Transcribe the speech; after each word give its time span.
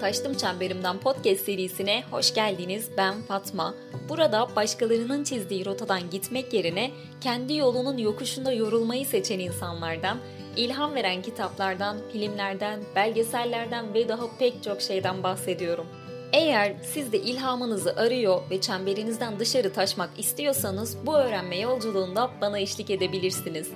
Taştım 0.00 0.34
Çemberimden 0.34 0.98
podcast 0.98 1.44
serisine 1.44 2.02
hoş 2.10 2.34
geldiniz. 2.34 2.90
Ben 2.96 3.22
Fatma. 3.22 3.74
Burada 4.08 4.56
başkalarının 4.56 5.24
çizdiği 5.24 5.66
rotadan 5.66 6.10
gitmek 6.10 6.52
yerine 6.52 6.90
kendi 7.20 7.54
yolunun 7.54 7.98
yokuşunda 7.98 8.52
yorulmayı 8.52 9.06
seçen 9.06 9.38
insanlardan, 9.38 10.18
ilham 10.56 10.94
veren 10.94 11.22
kitaplardan, 11.22 11.96
filmlerden, 12.12 12.80
belgesellerden 12.96 13.94
ve 13.94 14.08
daha 14.08 14.36
pek 14.38 14.62
çok 14.62 14.82
şeyden 14.82 15.22
bahsediyorum. 15.22 15.86
Eğer 16.32 16.76
siz 16.82 17.12
de 17.12 17.18
ilhamınızı 17.18 17.96
arıyor 17.96 18.42
ve 18.50 18.60
çemberinizden 18.60 19.38
dışarı 19.38 19.72
taşmak 19.72 20.10
istiyorsanız 20.18 21.06
bu 21.06 21.16
öğrenme 21.16 21.58
yolculuğunda 21.58 22.30
bana 22.40 22.58
eşlik 22.58 22.90
edebilirsiniz. 22.90 23.68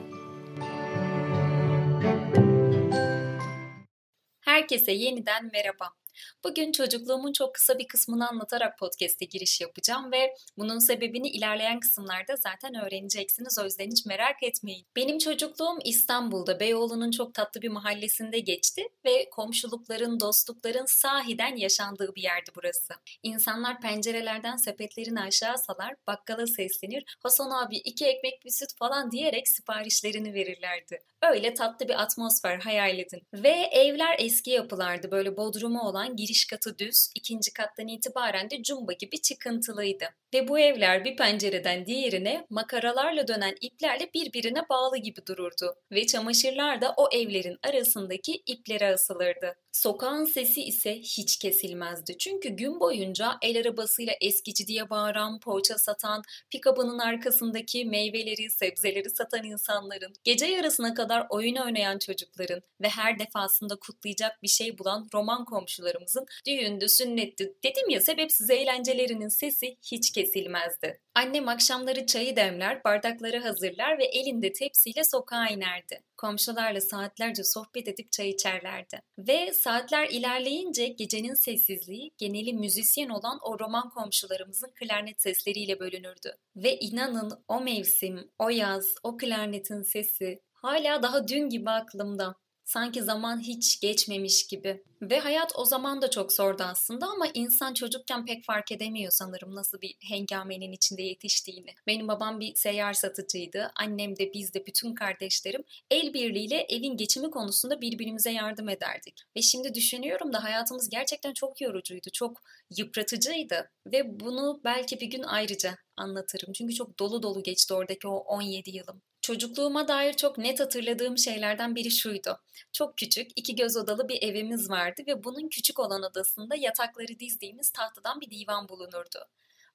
Herkese 4.41 4.93
yeniden 4.93 5.51
merhaba. 5.53 6.04
Bugün 6.45 6.73
çocukluğumun 6.73 7.33
çok 7.33 7.55
kısa 7.55 7.79
bir 7.79 7.89
kısmını 7.89 8.29
anlatarak 8.29 8.79
podcast'e 8.79 9.25
giriş 9.25 9.61
yapacağım 9.61 10.13
ve 10.13 10.35
bunun 10.59 10.79
sebebini 10.79 11.29
ilerleyen 11.29 11.81
kısımlarda 11.81 12.37
zaten 12.37 12.75
öğreneceksiniz. 12.87 13.59
O 13.59 13.65
yüzden 13.65 13.91
hiç 13.91 14.07
merak 14.07 14.43
etmeyin. 14.43 14.87
Benim 14.97 15.19
çocukluğum 15.19 15.79
İstanbul'da 15.85 16.61
Beyoğlu'nun 16.61 17.11
çok 17.11 17.35
tatlı 17.35 17.63
bir 17.63 17.69
mahallesinde 17.69 18.39
geçti 18.41 18.83
ve 19.05 19.31
komşulukların, 19.31 20.21
dostlukların 20.21 20.87
sahiden 20.87 21.57
yaşandığı 21.57 22.15
bir 22.15 22.23
yerdi 22.23 22.51
burası. 22.57 22.95
İnsanlar 23.23 23.81
pencerelerden 23.81 24.57
sepetlerini 24.57 25.21
aşağı 25.21 25.59
salar, 25.59 25.95
bakkala 26.07 26.47
seslenir, 26.47 27.05
Hasan 27.23 27.51
abi 27.51 27.77
iki 27.77 28.07
ekmek 28.07 28.45
bir 28.45 28.51
süt 28.51 28.79
falan 28.79 29.11
diyerek 29.11 29.49
siparişlerini 29.49 30.35
verirlerdi. 30.35 30.99
Öyle 31.31 31.55
tatlı 31.55 31.89
bir 31.89 32.03
atmosfer 32.03 32.59
hayal 32.59 32.99
edin. 32.99 33.23
Ve 33.35 33.69
evler 33.73 34.17
eski 34.19 34.51
yapılardı. 34.51 35.11
Böyle 35.11 35.37
bodrumu 35.37 35.81
olan 35.81 36.17
giriş 36.17 36.47
katı 36.47 36.79
düz, 36.79 37.09
ikinci 37.15 37.53
kattan 37.53 37.89
itibaren 37.89 38.51
de 38.51 38.63
cumba 38.63 38.93
gibi 38.93 39.21
çıkıntılıydı. 39.21 40.05
Ve 40.35 40.49
bu 40.49 40.59
evler 40.59 41.05
bir 41.05 41.17
pencereden 41.17 41.87
diğerine 41.87 42.47
makaralarla 42.51 43.29
dönen 43.29 43.55
iplerle 43.61 44.11
birbirine 44.15 44.69
bağlı 44.71 44.97
gibi 44.97 45.27
dururdu. 45.27 45.75
Ve 45.93 46.07
çamaşırlar 46.07 46.81
da 46.81 46.95
o 46.97 47.09
evlerin 47.13 47.59
arasındaki 47.63 48.43
iplere 48.47 48.95
asılırdı. 48.95 49.57
Sokağın 49.73 50.25
sesi 50.25 50.63
ise 50.63 50.95
hiç 50.99 51.39
kesilmezdi. 51.39 52.19
Çünkü 52.19 52.49
gün 52.49 52.81
boyunca 52.81 53.37
el 53.43 53.61
arabasıyla 53.61 54.13
eskici 54.21 54.67
diye 54.67 54.91
bağıran, 54.91 55.41
poğaça 55.41 55.79
satan, 55.79 56.23
pikabının 56.51 56.99
arkasındaki 56.99 57.85
meyveleri, 57.85 58.51
sebzeleri 58.51 59.11
satan 59.11 59.45
insanların, 59.45 60.13
gece 60.25 60.47
yarısına 60.47 60.95
kadar 60.95 61.14
oyun 61.31 61.57
oynayan 61.57 61.99
çocukların 61.99 62.63
ve 62.81 62.89
her 62.89 63.19
defasında 63.19 63.77
kutlayacak 63.77 64.43
bir 64.43 64.49
şey 64.49 64.79
bulan 64.79 65.09
roman 65.15 65.45
komşularımızın 65.45 66.27
düğündü, 66.47 66.89
sünnetti, 66.89 67.55
dedim 67.65 67.89
ya 67.91 68.01
sebepsiz 68.01 68.51
eğlencelerinin 68.51 69.29
sesi 69.29 69.77
hiç 69.83 70.13
kesilmezdi. 70.13 71.01
Annem 71.15 71.49
akşamları 71.49 72.07
çayı 72.07 72.37
demler, 72.37 72.85
bardakları 72.85 73.39
hazırlar 73.39 73.99
ve 73.99 74.05
elinde 74.05 74.53
tepsiyle 74.53 75.05
sokağa 75.05 75.49
inerdi. 75.49 76.03
Komşularla 76.17 76.81
saatlerce 76.81 77.45
sohbet 77.45 77.89
edip 77.89 78.13
çay 78.13 78.31
içerlerdi. 78.31 79.01
Ve 79.19 79.53
saatler 79.53 80.09
ilerleyince 80.09 80.87
gecenin 80.87 81.35
sessizliği 81.35 82.11
geneli 82.19 82.53
müzisyen 82.53 83.09
olan 83.09 83.39
o 83.43 83.59
roman 83.59 83.91
komşularımızın 83.91 84.73
klarnet 84.75 85.23
sesleriyle 85.23 85.81
bölünürdü. 85.81 86.37
Ve 86.57 86.79
inanın 86.79 87.45
o 87.49 87.61
mevsim, 87.61 88.31
o 88.39 88.49
yaz, 88.49 88.95
o 89.03 89.17
klarnetin 89.17 89.83
sesi 89.83 90.41
hala 90.65 91.03
daha 91.03 91.29
dün 91.29 91.49
gibi 91.49 91.71
aklımda. 91.71 92.35
Sanki 92.65 93.03
zaman 93.03 93.41
hiç 93.41 93.81
geçmemiş 93.81 94.47
gibi. 94.47 94.83
Ve 95.03 95.21
hayat 95.21 95.53
o 95.57 95.65
zaman 95.65 96.03
da 96.03 96.11
çok 96.11 96.33
zordu 96.33 96.63
aslında 96.63 97.07
ama 97.07 97.27
insan 97.35 97.75
çocukken 97.75 98.27
pek 98.27 98.45
fark 98.45 98.73
edemiyor 98.73 99.13
sanırım 99.13 99.55
nasıl 99.55 99.81
bir 99.81 99.97
hengamenin 100.09 100.73
içinde 100.73 101.03
yetiştiğini. 101.03 101.75
Benim 101.87 102.09
babam 102.09 102.41
bir 102.41 102.55
seyyar 102.55 102.93
satıcıydı. 102.93 103.73
Annem 103.77 104.17
de 104.17 104.33
biz 104.35 104.55
de 104.55 104.67
bütün 104.67 104.95
kardeşlerim 104.95 105.65
el 105.91 106.15
birliğiyle 106.15 106.67
evin 106.69 106.97
geçimi 106.97 107.31
konusunda 107.31 107.81
birbirimize 107.81 108.31
yardım 108.31 108.69
ederdik. 108.69 109.23
Ve 109.37 109.43
şimdi 109.43 109.75
düşünüyorum 109.75 110.33
da 110.33 110.45
hayatımız 110.45 110.89
gerçekten 110.89 111.33
çok 111.33 111.61
yorucuydu, 111.61 112.09
çok 112.13 112.43
yıpratıcıydı. 112.77 113.71
Ve 113.87 114.21
bunu 114.21 114.61
belki 114.65 115.01
bir 115.01 115.07
gün 115.07 115.23
ayrıca 115.23 115.77
anlatırım. 115.97 116.53
Çünkü 116.53 116.75
çok 116.75 116.99
dolu 116.99 117.23
dolu 117.23 117.43
geçti 117.43 117.75
oradaki 117.75 118.09
o 118.09 118.17
17 118.17 118.71
yılım. 118.71 119.03
Çocukluğuma 119.25 119.89
dair 119.89 120.13
çok 120.13 120.39
net 120.39 120.61
hatırladığım 120.61 121.19
şeylerden 121.19 121.75
biri 121.75 121.91
şuydu. 121.91 122.41
Çok 122.73 122.99
küçük, 122.99 123.31
iki 123.37 123.55
göz 123.55 123.77
odalı 123.77 124.09
bir 124.09 124.23
evimiz 124.23 124.71
vardı 124.71 125.03
ve 125.07 125.25
bunun 125.25 125.49
küçük 125.49 125.81
olan 125.81 126.03
odasında 126.03 126.55
yatakları 126.57 127.19
dizdiğimiz 127.19 127.71
tahtadan 127.71 128.21
bir 128.21 128.31
divan 128.31 128.69
bulunurdu. 128.69 129.19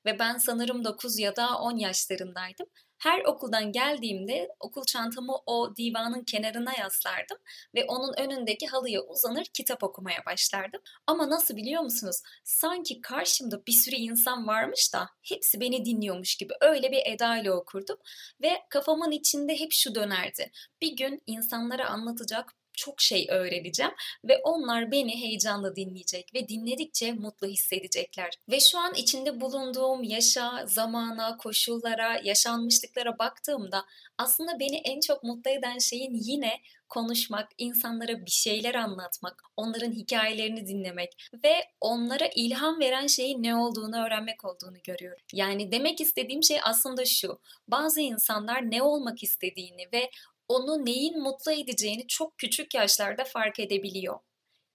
Ve 0.05 0.19
ben 0.19 0.37
sanırım 0.37 0.85
9 0.85 1.19
ya 1.19 1.35
da 1.35 1.57
10 1.59 1.77
yaşlarındaydım 1.77 2.67
her 2.99 3.25
okuldan 3.25 3.71
geldiğimde 3.71 4.49
okul 4.59 4.83
çantamı 4.85 5.35
o 5.45 5.75
divanın 5.75 6.23
kenarına 6.23 6.73
yaslardım 6.79 7.37
ve 7.75 7.85
onun 7.85 8.13
önündeki 8.17 8.67
halıya 8.67 9.01
uzanır 9.01 9.45
kitap 9.53 9.83
okumaya 9.83 10.25
başlardım. 10.25 10.81
Ama 11.07 11.29
nasıl 11.29 11.55
biliyor 11.55 11.81
musunuz? 11.81 12.21
Sanki 12.43 13.01
karşımda 13.01 13.65
bir 13.67 13.71
sürü 13.71 13.95
insan 13.95 14.47
varmış 14.47 14.93
da 14.93 15.09
hepsi 15.23 15.59
beni 15.59 15.85
dinliyormuş 15.85 16.35
gibi 16.35 16.53
öyle 16.61 16.91
bir 16.91 17.01
eda 17.05 17.37
ile 17.37 17.51
okurdum 17.51 17.97
ve 18.41 18.61
kafamın 18.69 19.11
içinde 19.11 19.59
hep 19.59 19.71
şu 19.71 19.95
dönerdi. 19.95 20.51
Bir 20.81 20.95
gün 20.95 21.21
insanlara 21.27 21.89
anlatacak 21.89 22.58
çok 22.79 23.01
şey 23.01 23.27
öğreneceğim 23.29 23.91
ve 24.23 24.37
onlar 24.43 24.91
beni 24.91 25.21
heyecanla 25.21 25.75
dinleyecek 25.75 26.33
ve 26.33 26.47
dinledikçe 26.47 27.13
mutlu 27.13 27.47
hissedecekler. 27.47 28.29
Ve 28.49 28.59
şu 28.59 28.79
an 28.79 28.93
içinde 28.93 29.41
bulunduğum 29.41 30.03
yaşa, 30.03 30.65
zamana, 30.67 31.37
koşullara, 31.37 32.21
yaşanmışlıklara 32.23 33.19
baktığımda 33.19 33.85
aslında 34.17 34.59
beni 34.59 34.75
en 34.77 34.99
çok 34.99 35.23
mutlu 35.23 35.51
eden 35.51 35.77
şeyin 35.77 36.13
yine 36.13 36.59
konuşmak, 36.89 37.49
insanlara 37.57 38.25
bir 38.25 38.31
şeyler 38.31 38.75
anlatmak, 38.75 39.43
onların 39.57 39.91
hikayelerini 39.91 40.67
dinlemek 40.67 41.29
ve 41.43 41.53
onlara 41.81 42.27
ilham 42.35 42.79
veren 42.79 43.07
şeyin 43.07 43.43
ne 43.43 43.55
olduğunu 43.55 44.05
öğrenmek 44.05 44.45
olduğunu 44.45 44.77
görüyorum. 44.83 45.25
Yani 45.33 45.71
demek 45.71 46.01
istediğim 46.01 46.43
şey 46.43 46.59
aslında 46.63 47.05
şu. 47.05 47.39
Bazı 47.67 48.01
insanlar 48.01 48.71
ne 48.71 48.81
olmak 48.81 49.23
istediğini 49.23 49.87
ve 49.93 50.09
onu 50.49 50.85
neyin 50.85 51.19
mutlu 51.19 51.51
edeceğini 51.51 52.07
çok 52.07 52.37
küçük 52.37 52.73
yaşlarda 52.75 53.23
fark 53.23 53.59
edebiliyor. 53.59 54.19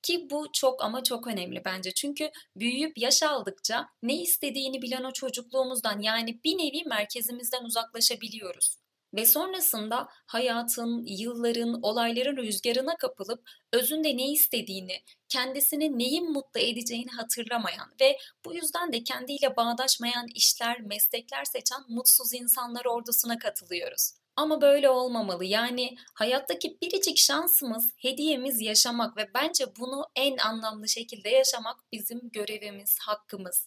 Ki 0.02 0.30
bu 0.30 0.46
çok 0.52 0.84
ama 0.84 1.02
çok 1.02 1.26
önemli 1.26 1.62
bence. 1.64 1.92
Çünkü 1.94 2.30
büyüyüp 2.56 2.98
yaş 2.98 3.22
aldıkça 3.22 3.88
ne 4.02 4.22
istediğini 4.22 4.82
bilen 4.82 5.04
o 5.04 5.12
çocukluğumuzdan 5.12 6.00
yani 6.00 6.40
bir 6.44 6.58
nevi 6.58 6.84
merkezimizden 6.88 7.64
uzaklaşabiliyoruz. 7.64 8.76
Ve 9.14 9.26
sonrasında 9.26 10.08
hayatın, 10.26 11.04
yılların, 11.06 11.82
olayların 11.82 12.36
rüzgarına 12.36 12.96
kapılıp 12.96 13.42
özünde 13.72 14.16
ne 14.16 14.32
istediğini, 14.32 15.02
kendisini 15.28 15.98
neyin 15.98 16.32
mutlu 16.32 16.60
edeceğini 16.60 17.10
hatırlamayan 17.10 17.94
ve 18.00 18.18
bu 18.44 18.54
yüzden 18.54 18.92
de 18.92 19.04
kendiyle 19.04 19.56
bağdaşmayan 19.56 20.26
işler, 20.34 20.80
meslekler 20.80 21.44
seçen 21.44 21.80
mutsuz 21.88 22.34
insanlar 22.34 22.84
ordusuna 22.84 23.38
katılıyoruz. 23.38 24.23
Ama 24.36 24.60
böyle 24.60 24.90
olmamalı. 24.90 25.44
Yani 25.44 25.96
hayattaki 26.14 26.78
biricik 26.82 27.18
şansımız, 27.18 27.92
hediyemiz 27.96 28.60
yaşamak 28.60 29.16
ve 29.16 29.30
bence 29.34 29.64
bunu 29.78 30.04
en 30.16 30.36
anlamlı 30.36 30.88
şekilde 30.88 31.28
yaşamak 31.28 31.76
bizim 31.92 32.30
görevimiz, 32.30 32.98
hakkımız. 33.00 33.66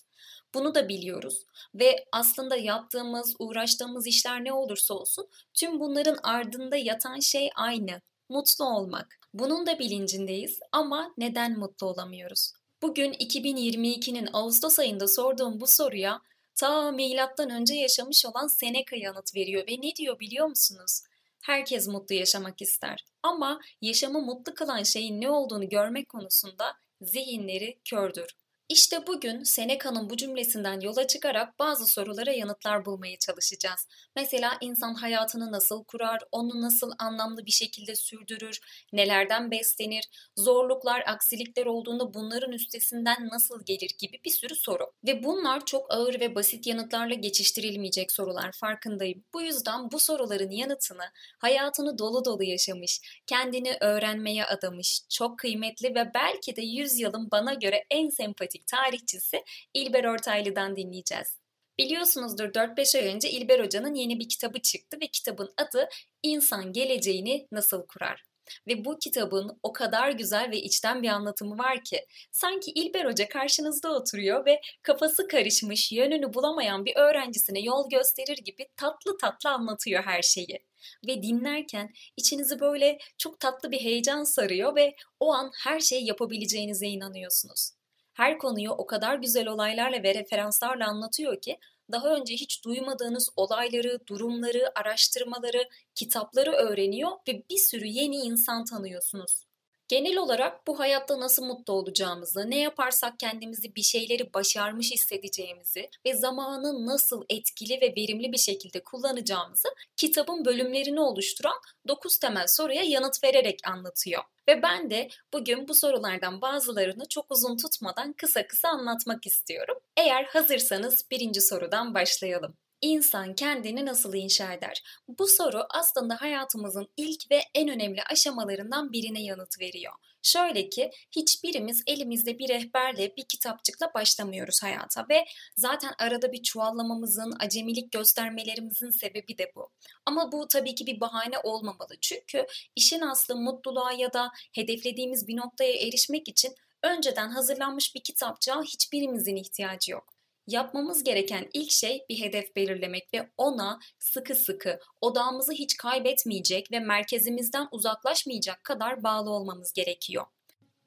Bunu 0.53 0.75
da 0.75 0.89
biliyoruz 0.89 1.45
ve 1.75 2.05
aslında 2.11 2.55
yaptığımız, 2.55 3.35
uğraştığımız 3.39 4.07
işler 4.07 4.43
ne 4.43 4.53
olursa 4.53 4.93
olsun 4.93 5.27
tüm 5.53 5.79
bunların 5.79 6.17
ardında 6.23 6.77
yatan 6.77 7.19
şey 7.19 7.49
aynı. 7.55 8.01
Mutlu 8.29 8.65
olmak. 8.65 9.19
Bunun 9.33 9.67
da 9.67 9.79
bilincindeyiz 9.79 10.59
ama 10.71 11.13
neden 11.17 11.59
mutlu 11.59 11.87
olamıyoruz? 11.87 12.51
Bugün 12.81 13.13
2022'nin 13.13 14.29
Ağustos 14.33 14.79
ayında 14.79 15.07
sorduğum 15.07 15.59
bu 15.59 15.67
soruya 15.67 16.21
ta 16.57 16.91
milattan 16.91 17.49
önce 17.49 17.73
yaşamış 17.73 18.25
olan 18.25 18.47
Seneca 18.47 18.97
yanıt 18.97 19.35
veriyor 19.35 19.67
ve 19.67 19.81
ne 19.81 19.95
diyor 19.95 20.19
biliyor 20.19 20.47
musunuz? 20.47 21.01
Herkes 21.41 21.87
mutlu 21.87 22.15
yaşamak 22.15 22.61
ister 22.61 23.05
ama 23.23 23.59
yaşamı 23.81 24.21
mutlu 24.21 24.53
kılan 24.53 24.83
şeyin 24.83 25.21
ne 25.21 25.29
olduğunu 25.29 25.69
görmek 25.69 26.09
konusunda 26.09 26.73
zihinleri 27.01 27.79
kördür. 27.89 28.35
İşte 28.69 29.07
bugün 29.07 29.43
Seneca'nın 29.43 30.09
bu 30.09 30.17
cümlesinden 30.17 30.79
yola 30.79 31.07
çıkarak 31.07 31.59
bazı 31.59 31.87
sorulara 31.87 32.31
yanıtlar 32.31 32.85
bulmaya 32.85 33.17
çalışacağız. 33.19 33.87
Mesela 34.15 34.57
insan 34.61 34.93
hayatını 34.93 35.51
nasıl 35.51 35.83
kurar, 35.83 36.19
onu 36.31 36.61
nasıl 36.61 36.91
anlamlı 36.99 37.45
bir 37.45 37.51
şekilde 37.51 37.95
sürdürür, 37.95 38.59
nelerden 38.93 39.51
beslenir, 39.51 40.03
zorluklar, 40.37 41.03
aksilikler 41.07 41.65
olduğunda 41.65 42.13
bunların 42.13 42.51
üstesinden 42.51 43.29
nasıl 43.31 43.65
gelir 43.65 43.91
gibi 43.99 44.19
bir 44.25 44.29
sürü 44.29 44.55
soru. 44.55 44.91
Ve 45.07 45.23
bunlar 45.23 45.65
çok 45.65 45.93
ağır 45.93 46.19
ve 46.19 46.35
basit 46.35 46.67
yanıtlarla 46.67 47.13
geçiştirilmeyecek 47.13 48.11
sorular 48.11 48.51
farkındayım. 48.51 49.23
Bu 49.33 49.41
yüzden 49.41 49.91
bu 49.91 49.99
soruların 49.99 50.51
yanıtını 50.51 51.05
hayatını 51.39 51.97
dolu 51.97 52.25
dolu 52.25 52.43
yaşamış, 52.43 53.21
kendini 53.27 53.77
öğrenmeye 53.81 54.45
adamış, 54.45 55.01
çok 55.09 55.39
kıymetli 55.39 55.95
ve 55.95 56.11
belki 56.13 56.55
de 56.55 56.61
yüzyılın 56.61 57.31
bana 57.31 57.53
göre 57.53 57.85
en 57.91 58.09
sempatik 58.09 58.56
matematik 58.57 58.67
tarihçisi 58.67 59.43
İlber 59.73 60.03
Ortaylı'dan 60.03 60.75
dinleyeceğiz. 60.75 61.37
Biliyorsunuzdur 61.79 62.53
4-5 62.53 62.97
ay 62.97 63.15
önce 63.15 63.29
İlber 63.29 63.59
Hoca'nın 63.59 63.93
yeni 63.93 64.19
bir 64.19 64.29
kitabı 64.29 64.59
çıktı 64.59 64.97
ve 65.01 65.07
kitabın 65.07 65.53
adı 65.57 65.89
İnsan 66.23 66.73
Geleceğini 66.73 67.47
Nasıl 67.51 67.87
Kurar? 67.87 68.23
Ve 68.67 68.85
bu 68.85 68.99
kitabın 68.99 69.59
o 69.63 69.73
kadar 69.73 70.11
güzel 70.11 70.51
ve 70.51 70.57
içten 70.57 71.03
bir 71.03 71.07
anlatımı 71.07 71.57
var 71.57 71.83
ki 71.83 72.05
sanki 72.31 72.71
İlber 72.71 73.05
Hoca 73.05 73.29
karşınızda 73.29 73.91
oturuyor 73.93 74.45
ve 74.45 74.61
kafası 74.83 75.27
karışmış, 75.27 75.91
yönünü 75.91 76.33
bulamayan 76.33 76.85
bir 76.85 76.95
öğrencisine 76.95 77.59
yol 77.59 77.89
gösterir 77.89 78.37
gibi 78.37 78.67
tatlı 78.75 79.17
tatlı 79.17 79.49
anlatıyor 79.49 80.03
her 80.03 80.21
şeyi. 80.21 80.59
Ve 81.07 81.21
dinlerken 81.21 81.93
içinizi 82.17 82.59
böyle 82.59 82.97
çok 83.17 83.39
tatlı 83.39 83.71
bir 83.71 83.79
heyecan 83.79 84.23
sarıyor 84.23 84.75
ve 84.75 84.95
o 85.19 85.33
an 85.33 85.51
her 85.63 85.79
şeyi 85.79 86.07
yapabileceğinize 86.07 86.87
inanıyorsunuz 86.87 87.76
her 88.17 88.37
konuyu 88.39 88.71
o 88.71 88.85
kadar 88.85 89.15
güzel 89.15 89.47
olaylarla 89.47 90.03
ve 90.03 90.15
referanslarla 90.15 90.87
anlatıyor 90.87 91.41
ki 91.41 91.57
daha 91.91 92.15
önce 92.15 92.33
hiç 92.33 92.65
duymadığınız 92.65 93.29
olayları, 93.35 93.99
durumları, 94.07 94.71
araştırmaları, 94.79 95.69
kitapları 95.95 96.51
öğreniyor 96.51 97.11
ve 97.27 97.43
bir 97.49 97.57
sürü 97.57 97.85
yeni 97.85 98.15
insan 98.15 98.65
tanıyorsunuz. 98.65 99.46
Genel 99.87 100.17
olarak 100.17 100.67
bu 100.67 100.79
hayatta 100.79 101.19
nasıl 101.19 101.45
mutlu 101.45 101.73
olacağımızı, 101.73 102.49
ne 102.49 102.59
yaparsak 102.59 103.19
kendimizi 103.19 103.75
bir 103.75 103.81
şeyleri 103.81 104.33
başarmış 104.33 104.91
hissedeceğimizi 104.91 105.89
ve 106.05 106.13
zamanı 106.13 106.85
nasıl 106.85 107.23
etkili 107.29 107.81
ve 107.81 107.93
verimli 107.97 108.31
bir 108.31 108.37
şekilde 108.37 108.83
kullanacağımızı 108.83 109.67
kitabın 109.97 110.45
bölümlerini 110.45 110.99
oluşturan 110.99 111.57
9 111.87 112.17
temel 112.17 112.47
soruya 112.47 112.83
yanıt 112.83 113.23
vererek 113.23 113.59
anlatıyor. 113.67 114.23
Ve 114.47 114.61
ben 114.61 114.89
de 114.89 115.09
bugün 115.33 115.67
bu 115.67 115.73
sorulardan 115.73 116.41
bazılarını 116.41 117.07
çok 117.09 117.31
uzun 117.31 117.57
tutmadan 117.57 118.13
kısa 118.13 118.47
kısa 118.47 118.69
anlatmak 118.69 119.27
istiyorum. 119.27 119.77
Eğer 119.97 120.23
hazırsanız 120.23 121.05
birinci 121.11 121.41
sorudan 121.41 121.93
başlayalım. 121.93 122.57
İnsan 122.81 123.35
kendini 123.35 123.85
nasıl 123.85 124.13
inşa 124.13 124.53
eder? 124.53 124.83
Bu 125.07 125.27
soru 125.27 125.65
aslında 125.69 126.21
hayatımızın 126.21 126.87
ilk 126.97 127.31
ve 127.31 127.41
en 127.55 127.69
önemli 127.69 128.03
aşamalarından 128.03 128.91
birine 128.91 129.23
yanıt 129.23 129.59
veriyor. 129.59 129.93
Şöyle 130.23 130.69
ki 130.69 130.91
hiçbirimiz 131.15 131.83
elimizde 131.87 132.39
bir 132.39 132.49
rehberle 132.49 133.15
bir 133.17 133.25
kitapçıkla 133.25 133.93
başlamıyoruz 133.93 134.55
hayata 134.63 135.05
ve 135.09 135.25
zaten 135.55 135.93
arada 135.99 136.31
bir 136.31 136.43
çuvallamamızın, 136.43 137.33
acemilik 137.39 137.91
göstermelerimizin 137.91 138.99
sebebi 138.99 139.37
de 139.37 139.51
bu. 139.55 139.69
Ama 140.05 140.31
bu 140.31 140.47
tabii 140.47 140.75
ki 140.75 140.85
bir 140.85 140.99
bahane 140.99 141.39
olmamalı. 141.39 141.93
Çünkü 142.01 142.45
işin 142.75 143.01
aslı 143.01 143.35
mutluluğa 143.35 143.91
ya 143.91 144.13
da 144.13 144.31
hedeflediğimiz 144.55 145.27
bir 145.27 145.37
noktaya 145.37 145.73
erişmek 145.73 146.27
için 146.27 146.55
önceden 146.83 147.29
hazırlanmış 147.29 147.95
bir 147.95 148.03
kitapçığa 148.03 148.61
hiçbirimizin 148.63 149.35
ihtiyacı 149.35 149.91
yok. 149.91 150.16
Yapmamız 150.47 151.03
gereken 151.03 151.49
ilk 151.53 151.71
şey 151.71 152.05
bir 152.09 152.19
hedef 152.19 152.55
belirlemek 152.55 153.13
ve 153.13 153.29
ona 153.37 153.79
sıkı 153.99 154.35
sıkı 154.35 154.79
odağımızı 155.01 155.53
hiç 155.53 155.77
kaybetmeyecek 155.77 156.71
ve 156.71 156.79
merkezimizden 156.79 157.67
uzaklaşmayacak 157.71 158.63
kadar 158.63 159.03
bağlı 159.03 159.29
olmamız 159.29 159.73
gerekiyor. 159.73 160.25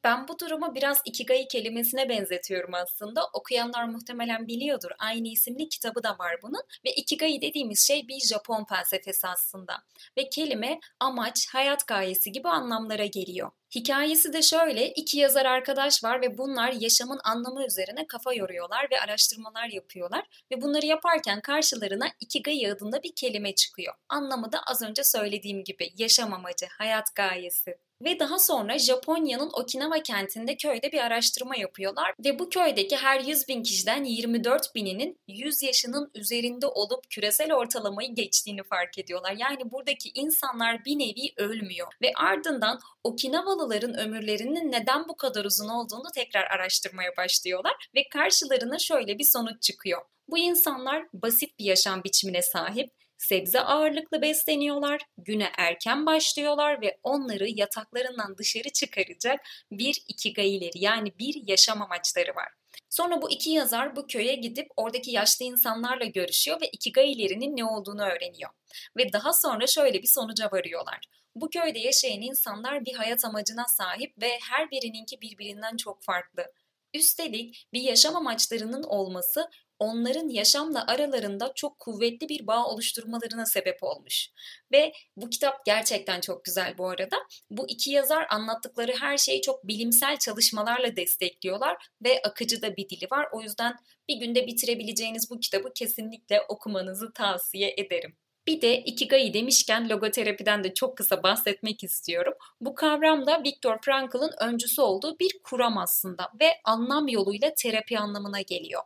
Ben 0.05 0.29
bu 0.29 0.39
durumu 0.39 0.75
biraz 0.75 0.99
Ikigai 1.05 1.49
kelimesine 1.49 2.09
benzetiyorum 2.09 2.75
aslında. 2.75 3.23
Okuyanlar 3.33 3.85
muhtemelen 3.85 4.47
biliyordur. 4.47 4.91
Aynı 4.99 5.29
isimli 5.29 5.69
kitabı 5.69 6.03
da 6.03 6.19
var 6.19 6.37
bunun. 6.43 6.63
Ve 6.85 6.91
Ikigai 6.93 7.43
dediğimiz 7.43 7.87
şey 7.87 8.09
bir 8.09 8.21
Japon 8.21 8.65
felsefesi 8.65 9.27
aslında. 9.29 9.75
Ve 10.19 10.29
kelime 10.29 10.81
amaç, 11.01 11.49
hayat 11.53 11.87
gayesi 11.87 12.33
gibi 12.33 12.49
anlamlara 12.49 13.07
geliyor. 13.07 13.51
Hikayesi 13.75 14.33
de 14.33 14.43
şöyle, 14.43 14.91
iki 14.91 15.19
yazar 15.19 15.47
arkadaş 15.47 16.05
var 16.05 16.23
ve 16.23 16.39
bunlar 16.39 16.73
yaşamın 16.73 17.21
anlamı 17.25 17.67
üzerine 17.67 18.07
kafa 18.07 18.35
yoruyorlar 18.35 18.89
ve 18.91 19.01
araştırmalar 19.01 19.69
yapıyorlar. 19.69 20.45
Ve 20.53 20.63
bunları 20.63 20.87
yaparken 20.87 21.41
karşılarına 21.41 22.07
Ikigai 22.21 22.73
adında 22.73 23.03
bir 23.03 23.15
kelime 23.15 23.55
çıkıyor. 23.55 23.95
Anlamı 24.09 24.53
da 24.53 24.63
az 24.67 24.83
önce 24.83 25.05
söylediğim 25.05 25.65
gibi 25.65 25.91
yaşam 25.97 26.33
amacı, 26.33 26.67
hayat 26.79 27.15
gayesi. 27.15 27.79
Ve 28.05 28.19
daha 28.19 28.39
sonra 28.39 28.79
Japonya'nın 28.79 29.51
Okinawa 29.53 30.03
kentinde 30.03 30.57
köyde 30.57 30.93
bir 30.93 30.99
araştırma 30.99 31.57
yapıyorlar 31.57 32.15
ve 32.25 32.39
bu 32.39 32.51
köydeki 32.51 32.97
her 32.97 33.21
100 33.21 33.49
bin 33.49 33.63
kişiden 33.63 34.05
24 34.05 34.75
bininin 34.75 35.19
100 35.29 35.63
yaşının 35.63 36.11
üzerinde 36.15 36.67
olup 36.67 37.11
küresel 37.11 37.53
ortalamayı 37.55 38.15
geçtiğini 38.15 38.63
fark 38.63 38.99
ediyorlar. 38.99 39.33
Yani 39.39 39.71
buradaki 39.71 40.11
insanlar 40.15 40.85
bir 40.85 40.99
nevi 40.99 41.33
ölmüyor 41.37 41.89
ve 42.03 42.13
ardından 42.17 42.81
Okinawalıların 43.05 43.95
ömürlerinin 43.95 44.73
neden 44.73 45.09
bu 45.09 45.17
kadar 45.17 45.45
uzun 45.45 45.69
olduğunu 45.69 46.11
tekrar 46.15 46.45
araştırmaya 46.45 47.17
başlıyorlar 47.17 47.91
ve 47.95 48.09
karşılarına 48.09 48.79
şöyle 48.79 49.19
bir 49.19 49.25
sonuç 49.25 49.63
çıkıyor. 49.63 50.03
Bu 50.29 50.39
insanlar 50.39 51.07
basit 51.15 51.59
bir 51.59 51.65
yaşam 51.65 52.05
biçimine 52.05 52.43
sahip, 52.43 52.91
sebze 53.21 53.61
ağırlıklı 53.61 54.23
besleniyorlar, 54.23 55.01
güne 55.19 55.53
erken 55.59 56.07
başlıyorlar 56.07 56.83
ve 56.83 56.99
onları 57.03 57.49
yataklarından 57.49 58.39
dışarı 58.39 58.69
çıkaracak 58.69 59.41
bir 59.73 60.03
ikigaileri 60.09 60.85
yani 60.85 61.19
bir 61.19 61.49
yaşam 61.49 61.83
amaçları 61.83 62.35
var. 62.35 62.49
Sonra 62.91 63.23
bu 63.23 63.31
iki 63.31 63.51
yazar 63.51 63.97
bu 63.97 64.07
köye 64.07 64.35
gidip 64.35 64.69
oradaki 64.77 65.11
yaşlı 65.11 65.45
insanlarla 65.45 66.05
görüşüyor 66.05 66.61
ve 66.61 66.69
ikigailerinin 66.69 67.57
ne 67.57 67.65
olduğunu 67.65 68.03
öğreniyor. 68.03 68.51
Ve 68.97 69.13
daha 69.13 69.33
sonra 69.33 69.67
şöyle 69.67 70.03
bir 70.03 70.09
sonuca 70.09 70.51
varıyorlar. 70.53 71.01
Bu 71.35 71.51
köyde 71.51 71.79
yaşayan 71.79 72.21
insanlar 72.21 72.85
bir 72.85 72.95
hayat 72.95 73.25
amacına 73.25 73.65
sahip 73.69 74.23
ve 74.23 74.39
her 74.51 74.71
birininki 74.71 75.21
birbirinden 75.21 75.77
çok 75.77 76.03
farklı. 76.03 76.47
Üstelik 76.95 77.67
bir 77.73 77.81
yaşam 77.81 78.17
amaçlarının 78.17 78.83
olması 78.83 79.51
onların 79.81 80.29
yaşamla 80.29 80.87
aralarında 80.87 81.53
çok 81.55 81.79
kuvvetli 81.79 82.29
bir 82.29 82.47
bağ 82.47 82.67
oluşturmalarına 82.67 83.47
sebep 83.47 83.83
olmuş. 83.83 84.29
Ve 84.73 84.93
bu 85.17 85.31
kitap 85.31 85.65
gerçekten 85.65 86.21
çok 86.21 86.45
güzel 86.45 86.79
bu 86.79 86.89
arada. 86.89 87.17
Bu 87.51 87.69
iki 87.69 87.91
yazar 87.91 88.27
anlattıkları 88.31 88.93
her 89.01 89.19
şeyi 89.19 89.43
çok 89.43 89.69
bilimsel 89.69 90.17
çalışmalarla 90.17 90.97
destekliyorlar 90.97 91.77
ve 92.05 92.23
akıcı 92.25 92.63
da 92.63 92.77
bir 92.77 92.89
dili 92.89 93.07
var. 93.13 93.29
O 93.33 93.43
yüzden 93.43 93.77
bir 94.09 94.17
günde 94.17 94.47
bitirebileceğiniz 94.47 95.31
bu 95.31 95.41
kitabı 95.41 95.73
kesinlikle 95.75 96.41
okumanızı 96.49 97.13
tavsiye 97.13 97.75
ederim. 97.77 98.17
Bir 98.51 98.61
de 98.61 98.81
Ikigai 98.81 99.35
demişken 99.35 99.89
logoterapiden 99.89 100.65
de 100.65 100.75
çok 100.75 100.97
kısa 100.97 101.23
bahsetmek 101.23 101.85
istiyorum. 101.85 102.33
Bu 102.61 102.75
kavram 102.75 103.27
da 103.27 103.43
Viktor 103.45 103.77
Frankl'ın 103.83 104.31
öncüsü 104.41 104.83
olduğu 104.83 105.19
bir 105.19 105.39
kuram 105.45 105.79
aslında 105.79 106.31
ve 106.41 106.47
anlam 106.65 107.09
yoluyla 107.09 107.55
terapi 107.55 107.99
anlamına 107.99 108.41
geliyor. 108.41 108.83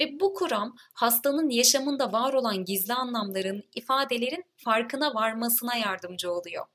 Ve 0.00 0.20
bu 0.20 0.34
kuram 0.34 0.76
hastanın 0.92 1.50
yaşamında 1.50 2.12
var 2.12 2.32
olan 2.32 2.64
gizli 2.64 2.94
anlamların, 2.94 3.64
ifadelerin 3.74 4.44
farkına 4.56 5.14
varmasına 5.14 5.76
yardımcı 5.76 6.32
oluyor. 6.32 6.66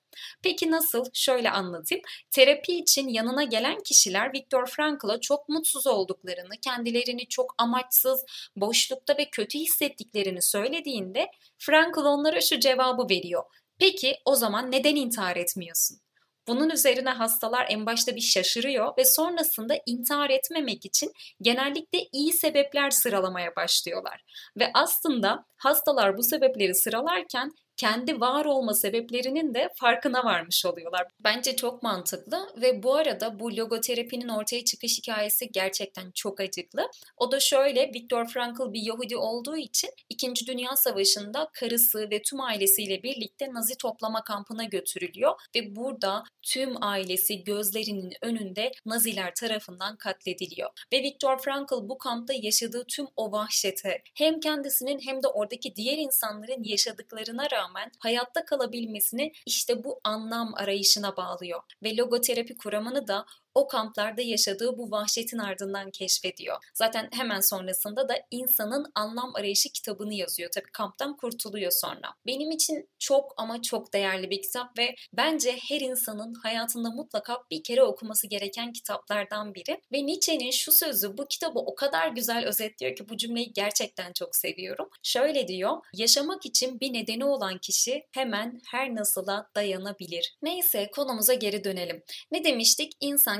Peki 0.43 0.71
nasıl? 0.71 1.05
Şöyle 1.13 1.49
anlatayım. 1.49 2.03
Terapi 2.31 2.77
için 2.77 3.07
yanına 3.07 3.43
gelen 3.43 3.79
kişiler 3.83 4.33
Viktor 4.33 4.67
Frankl'a 4.67 5.19
çok 5.19 5.49
mutsuz 5.49 5.87
olduklarını, 5.87 6.53
kendilerini 6.61 7.27
çok 7.27 7.55
amaçsız, 7.57 8.25
boşlukta 8.55 9.17
ve 9.17 9.29
kötü 9.29 9.59
hissettiklerini 9.59 10.41
söylediğinde 10.41 11.27
Frankl 11.57 11.99
onlara 11.99 12.41
şu 12.41 12.59
cevabı 12.59 13.09
veriyor. 13.09 13.43
Peki 13.79 14.17
o 14.25 14.35
zaman 14.35 14.71
neden 14.71 14.95
intihar 14.95 15.35
etmiyorsun? 15.35 16.03
Bunun 16.47 16.69
üzerine 16.69 17.09
hastalar 17.09 17.67
en 17.69 17.85
başta 17.85 18.15
bir 18.15 18.21
şaşırıyor 18.21 18.97
ve 18.97 19.05
sonrasında 19.05 19.75
intihar 19.85 20.29
etmemek 20.29 20.85
için 20.85 21.11
genellikle 21.41 21.99
iyi 22.11 22.33
sebepler 22.33 22.89
sıralamaya 22.89 23.55
başlıyorlar. 23.55 24.23
Ve 24.59 24.71
aslında 24.73 25.45
hastalar 25.57 26.17
bu 26.17 26.23
sebepleri 26.23 26.75
sıralarken 26.75 27.51
kendi 27.77 28.21
var 28.21 28.45
olma 28.45 28.73
sebeplerinin 28.73 29.53
de 29.53 29.69
farkına 29.75 30.23
varmış 30.23 30.65
oluyorlar. 30.65 31.07
Bence 31.19 31.55
çok 31.55 31.83
mantıklı 31.83 32.49
ve 32.61 32.83
bu 32.83 32.95
arada 32.95 33.39
bu 33.39 33.57
logoterapinin 33.57 34.27
ortaya 34.27 34.65
çıkış 34.65 34.97
hikayesi 34.97 35.51
gerçekten 35.51 36.11
çok 36.11 36.39
acıklı. 36.39 36.89
O 37.17 37.31
da 37.31 37.39
şöyle 37.39 37.91
Viktor 37.93 38.27
Frankl 38.27 38.73
bir 38.73 38.81
Yahudi 38.81 39.17
olduğu 39.17 39.57
için 39.57 39.89
2. 40.09 40.47
Dünya 40.47 40.75
Savaşı'nda 40.75 41.49
karısı 41.53 42.09
ve 42.11 42.21
tüm 42.21 42.41
ailesiyle 42.41 43.03
birlikte 43.03 43.53
Nazi 43.53 43.77
toplama 43.77 44.23
kampına 44.23 44.63
götürülüyor 44.63 45.33
ve 45.55 45.75
burada 45.75 46.23
tüm 46.41 46.83
ailesi 46.83 47.43
gözlerinin 47.43 48.13
önünde 48.21 48.71
Naziler 48.85 49.35
tarafından 49.35 49.97
katlediliyor. 49.97 50.69
Ve 50.93 51.03
Viktor 51.03 51.37
Frankl 51.41 51.73
bu 51.89 51.97
kampta 51.97 52.33
yaşadığı 52.33 52.85
tüm 52.87 53.05
o 53.15 53.31
vahşete 53.31 54.01
hem 54.15 54.39
kendisinin 54.39 54.99
hem 54.99 55.23
de 55.23 55.27
oradaki 55.27 55.75
diğer 55.75 55.97
insanların 55.97 56.63
yaşadıklarına 56.63 57.51
rağmen 57.51 57.62
hayatta 57.99 58.45
kalabilmesini 58.45 59.33
işte 59.45 59.83
bu 59.83 59.99
anlam 60.03 60.53
arayışına 60.55 61.17
bağlıyor. 61.17 61.61
Ve 61.83 61.97
logoterapi 61.97 62.57
kuramını 62.57 63.07
da 63.07 63.25
o 63.55 63.67
kamplarda 63.67 64.21
yaşadığı 64.21 64.77
bu 64.77 64.91
vahşetin 64.91 65.37
ardından 65.37 65.91
keşfediyor. 65.91 66.57
Zaten 66.73 67.09
hemen 67.11 67.39
sonrasında 67.39 68.09
da 68.09 68.15
insanın 68.31 68.91
anlam 68.95 69.35
arayışı 69.35 69.69
kitabını 69.69 70.13
yazıyor. 70.13 70.49
Tabii 70.53 70.71
kamptan 70.71 71.17
kurtuluyor 71.17 71.71
sonra. 71.71 72.13
Benim 72.25 72.51
için 72.51 72.89
çok 72.99 73.33
ama 73.37 73.61
çok 73.61 73.93
değerli 73.93 74.29
bir 74.29 74.41
kitap 74.41 74.77
ve 74.77 74.95
bence 75.13 75.57
her 75.69 75.79
insanın 75.79 76.33
hayatında 76.33 76.89
mutlaka 76.89 77.43
bir 77.51 77.63
kere 77.63 77.83
okuması 77.83 78.27
gereken 78.27 78.73
kitaplardan 78.73 79.55
biri. 79.55 79.81
Ve 79.93 80.05
Nietzsche'nin 80.05 80.51
şu 80.51 80.71
sözü 80.71 81.17
bu 81.17 81.25
kitabı 81.27 81.59
o 81.59 81.75
kadar 81.75 82.07
güzel 82.07 82.45
özetliyor 82.45 82.95
ki 82.95 83.09
bu 83.09 83.17
cümleyi 83.17 83.53
gerçekten 83.53 84.13
çok 84.13 84.35
seviyorum. 84.35 84.89
Şöyle 85.03 85.47
diyor, 85.47 85.77
yaşamak 85.93 86.45
için 86.45 86.79
bir 86.79 86.93
nedeni 86.93 87.25
olan 87.25 87.57
kişi 87.57 88.03
hemen 88.11 88.61
her 88.71 88.95
nasıla 88.95 89.49
dayanabilir. 89.55 90.35
Neyse 90.41 90.91
konumuza 90.95 91.33
geri 91.33 91.63
dönelim. 91.63 92.03
Ne 92.31 92.43
demiştik? 92.43 92.93